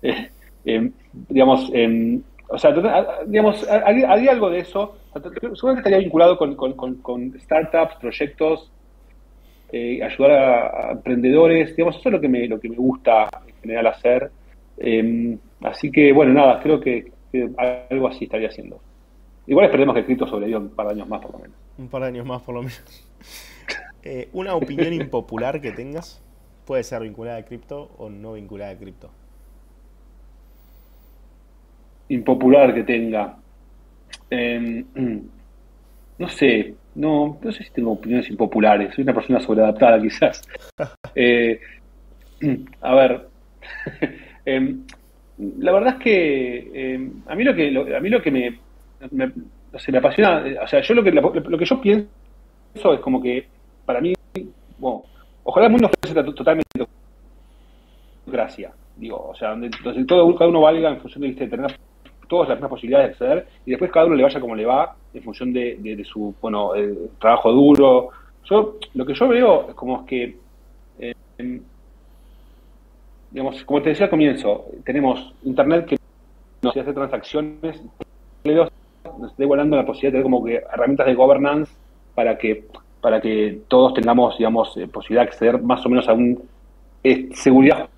[1.28, 1.70] digamos,
[2.52, 2.70] o sea,
[3.26, 4.96] digamos, haría algo de eso.
[5.54, 8.70] Seguramente estaría vinculado con, startups, proyectos,
[9.72, 11.74] eh, ayudar a, emprendedores.
[11.74, 14.30] Digamos, eso es lo que me, lo que me gusta en general hacer.
[14.76, 17.10] Em, así que, bueno, nada, creo que,
[17.90, 18.80] algo así estaría haciendo.
[19.46, 21.56] Igual esperemos que el cripto sobreviva un par de años más, por lo menos.
[21.78, 23.08] Un par de años más, por lo menos.
[24.04, 26.20] Eh, ¿Una opinión impopular que tengas?
[26.66, 29.12] Puede ser vinculada a cripto o no vinculada a cripto
[32.12, 33.36] impopular que tenga.
[34.30, 34.84] Em,
[36.18, 40.42] no sé, no, no sé si tengo opiniones impopulares, soy una persona sobreadaptada quizás.
[41.14, 41.60] Eh,
[42.80, 43.28] a ver,
[44.46, 44.82] em,
[45.58, 48.58] la verdad es que em, a mí lo que a mí lo que me,
[49.10, 52.08] me, me apasiona, o sea, yo lo que lo, que yo pienso
[52.74, 53.46] es como que
[53.84, 54.14] para mí,
[54.78, 55.02] bueno,
[55.44, 56.86] ojalá el mundo fuese totalmente
[58.26, 59.70] gracia, digo, o sea, donde,
[60.06, 61.76] todo cada uno valga en función de tener
[62.32, 64.96] todas las mismas posibilidades de acceder y después cada uno le vaya como le va
[65.12, 66.70] en función de, su bueno
[67.20, 68.08] trabajo duro.
[68.44, 70.34] Yo lo que yo veo es como que
[70.98, 71.14] eh,
[73.30, 75.98] digamos como te decía al comienzo tenemos internet que
[76.62, 77.82] nos hace transacciones
[78.44, 81.74] nos está igualando la posibilidad de tener como que herramientas de governance
[82.14, 82.64] para que
[83.02, 86.42] para que todos tengamos digamos eh, posibilidad de acceder más o menos a un
[87.04, 87.90] eh, seguridad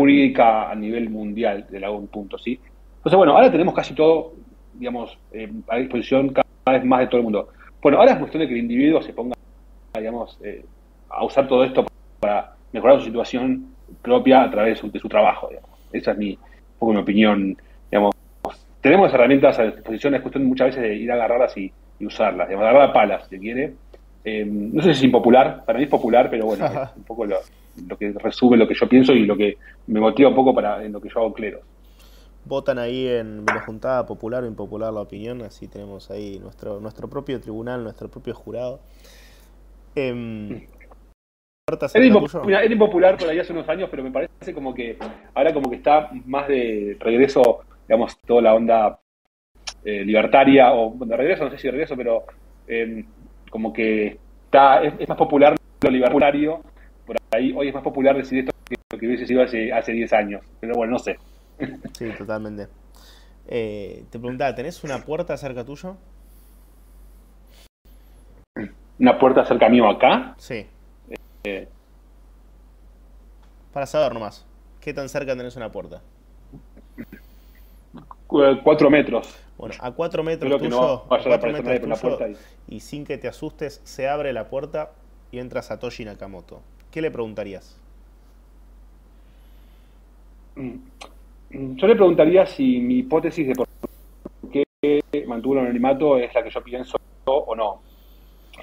[0.00, 2.58] jurídica a nivel mundial de algún punto, ¿sí?
[2.96, 4.32] Entonces, bueno, ahora tenemos casi todo,
[4.72, 7.48] digamos, eh, a disposición cada vez más de todo el mundo.
[7.82, 9.36] Bueno, ahora es cuestión de que el individuo se ponga,
[9.94, 10.64] digamos, eh,
[11.10, 11.84] a usar todo esto
[12.18, 15.70] para mejorar su situación propia a través de su, trabajo, digamos.
[15.92, 17.56] Esa es mi, un poco mi opinión,
[17.90, 18.14] digamos.
[18.80, 21.70] Tenemos herramientas a disposición, es cuestión muchas veces de ir a agarrarlas y,
[22.00, 23.74] usarlas, digamos, agarrar a palas, si quiere.
[24.24, 27.24] Eh, no sé si es impopular, para mí es popular, pero bueno, es un poco
[27.24, 27.36] lo,
[27.88, 29.56] lo que resume lo que yo pienso y lo que
[29.86, 31.60] me motiva un poco para en lo que yo hago clero.
[32.44, 37.08] Votan ahí en la juntada popular o impopular la opinión, así tenemos ahí nuestro, nuestro
[37.08, 38.80] propio tribunal, nuestro propio jurado.
[39.94, 40.66] Eh,
[41.94, 44.96] era, impopular por ahí hace unos años, pero me parece como que
[45.34, 48.98] ahora como que está más de regreso, digamos, toda la onda
[49.84, 52.24] eh, libertaria, o de regreso, no sé si regreso, pero
[52.66, 53.04] em,
[53.50, 56.62] como que está es, más popular lo libertario
[57.06, 59.92] por ahí hoy es más popular decir esto que lo que hubiese sido hace, hace
[59.92, 60.44] 10 años.
[60.60, 61.18] Pero bueno, no sé.
[61.98, 62.68] Sí, totalmente.
[63.46, 65.96] Eh, te preguntaba, ¿tenés una puerta cerca tuyo?
[68.98, 70.34] ¿Una puerta cerca mío acá?
[70.38, 70.66] Sí.
[71.44, 71.68] Eh,
[73.72, 74.46] Para saber nomás,
[74.80, 76.00] ¿qué tan cerca tenés una puerta?
[78.26, 79.34] Cuatro metros.
[79.60, 82.18] Bueno, a cuatro metros tuyo, a cuatro metros tuyo,
[82.66, 84.92] y sin que te asustes, se abre la puerta
[85.30, 86.62] y entra Satoshi Nakamoto.
[86.90, 87.78] ¿qué le preguntarías?
[90.56, 91.76] Mm.
[91.76, 93.68] Yo le preguntaría si mi hipótesis de por
[94.50, 94.64] qué
[95.26, 96.96] mantuvo el anonimato es la que yo pienso
[97.26, 97.82] o no.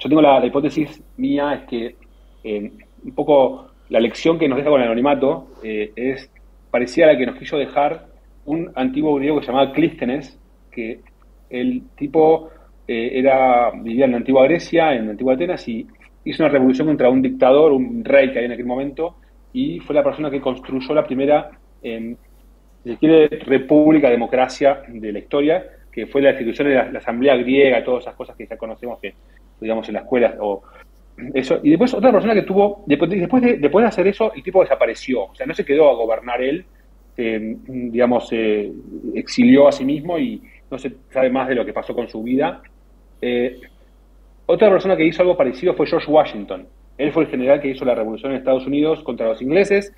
[0.00, 1.96] Yo tengo la, hipótesis mía, es que
[2.42, 2.72] eh,
[3.04, 6.28] un poco la lección que nos deja con el anonimato eh, es
[6.70, 8.08] parecía la que nos quiso dejar
[8.46, 10.38] un antiguo griego que se llamaba Clístenes,
[11.50, 12.50] el tipo
[12.86, 15.86] eh, era vivía en la antigua Grecia, en la antigua Atenas, y
[16.24, 19.16] hizo una revolución contra un dictador, un rey que había en aquel momento,
[19.52, 21.50] y fue la persona que construyó la primera,
[21.82, 27.82] si quiere, república, democracia de la historia, que fue la institución de la, asamblea griega,
[27.82, 29.14] todas esas cosas que ya conocemos que
[29.60, 30.62] digamos en la escuela o
[31.34, 31.58] eso.
[31.62, 35.24] Y después otra persona que tuvo después de, después de hacer eso el tipo desapareció.
[35.24, 36.64] O sea no se quedó a gobernar él
[37.16, 38.72] eh, digamos eh,
[39.14, 40.40] exilió a sí mismo y
[40.70, 42.62] no se sabe más de lo que pasó con su vida
[43.20, 43.60] eh,
[44.46, 46.66] otra persona que hizo algo parecido fue George Washington.
[46.96, 49.94] Él fue el general que hizo la revolución en Estados Unidos contra los ingleses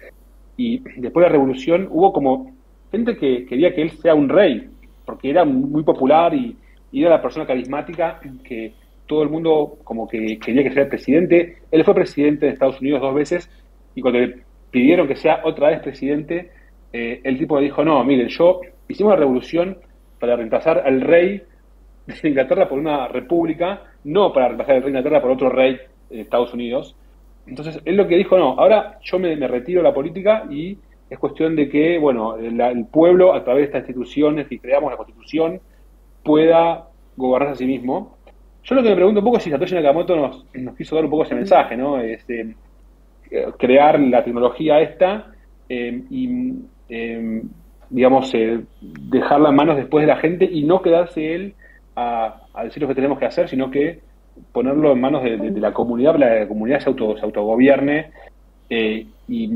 [0.57, 2.53] y después de la revolución hubo como
[2.91, 4.69] gente que quería que él sea un rey,
[5.07, 6.57] porque era muy popular y,
[6.93, 8.73] era la persona carismática que
[9.07, 11.59] todo el mundo como que quería que sea presidente.
[11.71, 13.49] Él fue presidente de Estados Unidos dos veces
[13.95, 14.43] y cuando le
[14.73, 16.51] pidieron que sea otra vez presidente,
[16.93, 19.79] eh, el tipo le dijo, no, miren, yo hicimos la revolución
[20.21, 21.43] para reemplazar al rey
[22.07, 25.79] de Inglaterra por una república, no para reemplazar al rey de Inglaterra por otro rey
[26.09, 26.95] de Estados Unidos.
[27.47, 31.19] Entonces, él lo que dijo, no, ahora yo me, retiro de la política y es
[31.19, 35.61] cuestión de que, bueno, el pueblo, a través de estas instituciones que creamos, la Constitución,
[36.23, 38.17] pueda gobernarse a sí mismo.
[38.63, 41.05] Yo lo que me pregunto un poco es si Satoshi Nakamoto nos, nos quiso dar
[41.05, 41.99] un poco ese mensaje, ¿no?
[41.99, 42.55] Este,
[43.59, 45.33] crear la tecnología esta
[45.69, 46.55] eh, y,
[46.89, 47.43] eh,
[47.91, 51.55] digamos, eh, dejarla en manos después de la gente y no quedarse él
[51.97, 54.01] a, decir lo que tenemos que hacer, sino que
[54.53, 58.11] ponerlo en manos de, la comunidad, para que la comunidad se, auto, se autogobierne.
[58.69, 59.51] y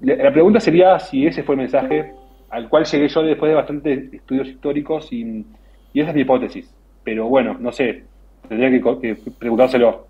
[0.00, 2.12] la pregunta sería si ese fue el mensaje
[2.54, 5.44] al cual llegué yo después de bastantes estudios históricos y,
[5.92, 6.72] esa es mi hipótesis.
[7.02, 8.04] Pero bueno, no sé,
[8.48, 10.06] tendría que, preguntárselo.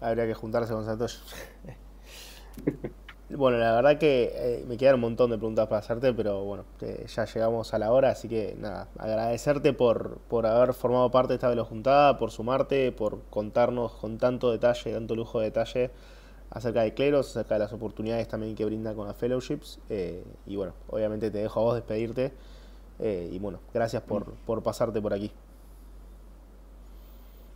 [0.00, 1.18] Habría que juntarse con Satoshi.
[3.30, 6.64] bueno, la verdad que eh, me quedan un montón de preguntas para hacerte, pero bueno,
[6.80, 11.34] ya llegamos a la hora, así que nada, agradecerte por, por haber formado parte de
[11.34, 15.90] esta velojuntada, por sumarte, por contarnos con tanto detalle, tanto lujo de detalle
[16.50, 19.80] acerca de Cleros, acerca de las oportunidades también que brinda con las fellowships.
[19.88, 22.32] Eh, y bueno, obviamente te dejo a vos despedirte.
[23.00, 25.30] Eh, y bueno, gracias por, por, pasarte por aquí.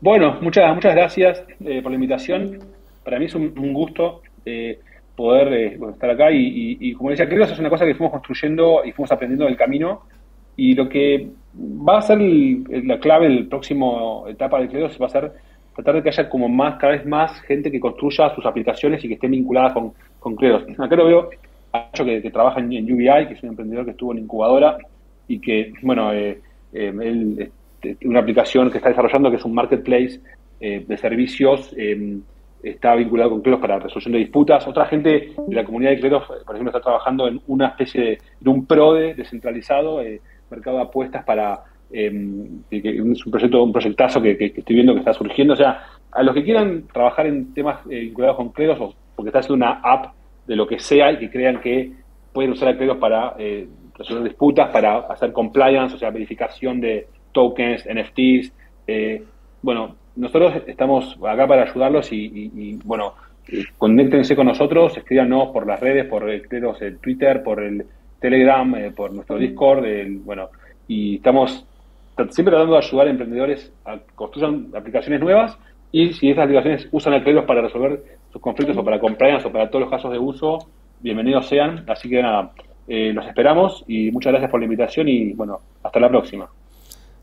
[0.00, 2.60] Bueno, muchas, muchas gracias eh, por la invitación.
[3.04, 4.22] Para mí es un, gusto
[5.16, 6.28] poder estar acá.
[6.30, 10.02] Y, como decía, Cleros es una cosa que fuimos construyendo y fuimos aprendiendo del camino.
[10.56, 15.10] Y lo que va a ser la clave del próximo etapa de Cleros va a
[15.10, 15.32] ser
[15.74, 19.08] tratar de que haya como más, cada vez más gente que construya sus aplicaciones y
[19.08, 20.64] que estén vinculadas con, con Credos.
[20.78, 21.30] Acá lo veo
[21.72, 24.76] a que, que trabaja en, UBI, que es un emprendedor que estuvo en incubadora
[25.28, 26.40] y que, bueno, eh,
[26.72, 27.50] eh, él,
[27.82, 30.20] este, una aplicación que está desarrollando que es un marketplace
[30.60, 31.74] eh, de servicios,
[32.62, 34.66] está vinculado con Credos para resolución de disputas.
[34.66, 38.18] Otra gente de la comunidad de Credos, por ejemplo, está trabajando en una especie de,
[38.40, 40.00] de un PRODE descentralizado,
[40.50, 42.10] mercado de apuestas para eh,
[42.70, 45.54] es un proyecto, un proyectazo que, estoy viendo que está surgiendo.
[45.54, 49.28] O sea, a los que quieran trabajar en temas eh, vinculados con Credos, o porque
[49.28, 50.14] está haciendo una app
[50.46, 51.92] de lo que sea y que crean que
[52.32, 57.06] pueden usar a Credos para eh, resolver disputas, para hacer compliance, o sea, verificación de
[57.32, 58.52] tokens, NFTs.
[58.86, 59.22] Eh,
[59.60, 63.14] bueno, nosotros estamos acá para ayudarlos y, bueno,
[63.78, 67.86] conéctense con nosotros, escríbanos por las redes, por Credos, el Twitter, por el
[68.20, 70.48] Telegram, por nuestro Discord, el, bueno,
[70.86, 71.66] y estamos
[72.30, 75.58] siempre tratando de ayudar a emprendedores a construir aplicaciones nuevas
[75.90, 78.02] y si esas aplicaciones usan el para resolver
[78.32, 80.58] sus conflictos o para compliance o para todos los casos de uso,
[81.00, 81.84] bienvenidos sean.
[81.88, 82.52] Así que nada,
[82.88, 86.48] eh, los esperamos y muchas gracias por la invitación y bueno, hasta la próxima.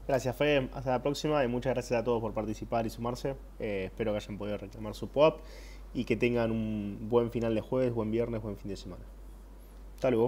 [0.09, 0.67] Gracias, Fe.
[0.73, 3.35] Hasta la próxima y muchas gracias a todos por participar y sumarse.
[3.59, 5.41] Eh, espero que hayan podido reclamar su pop
[5.93, 9.03] y que tengan un buen final de jueves, buen viernes, buen fin de semana.
[9.93, 10.27] Hasta luego.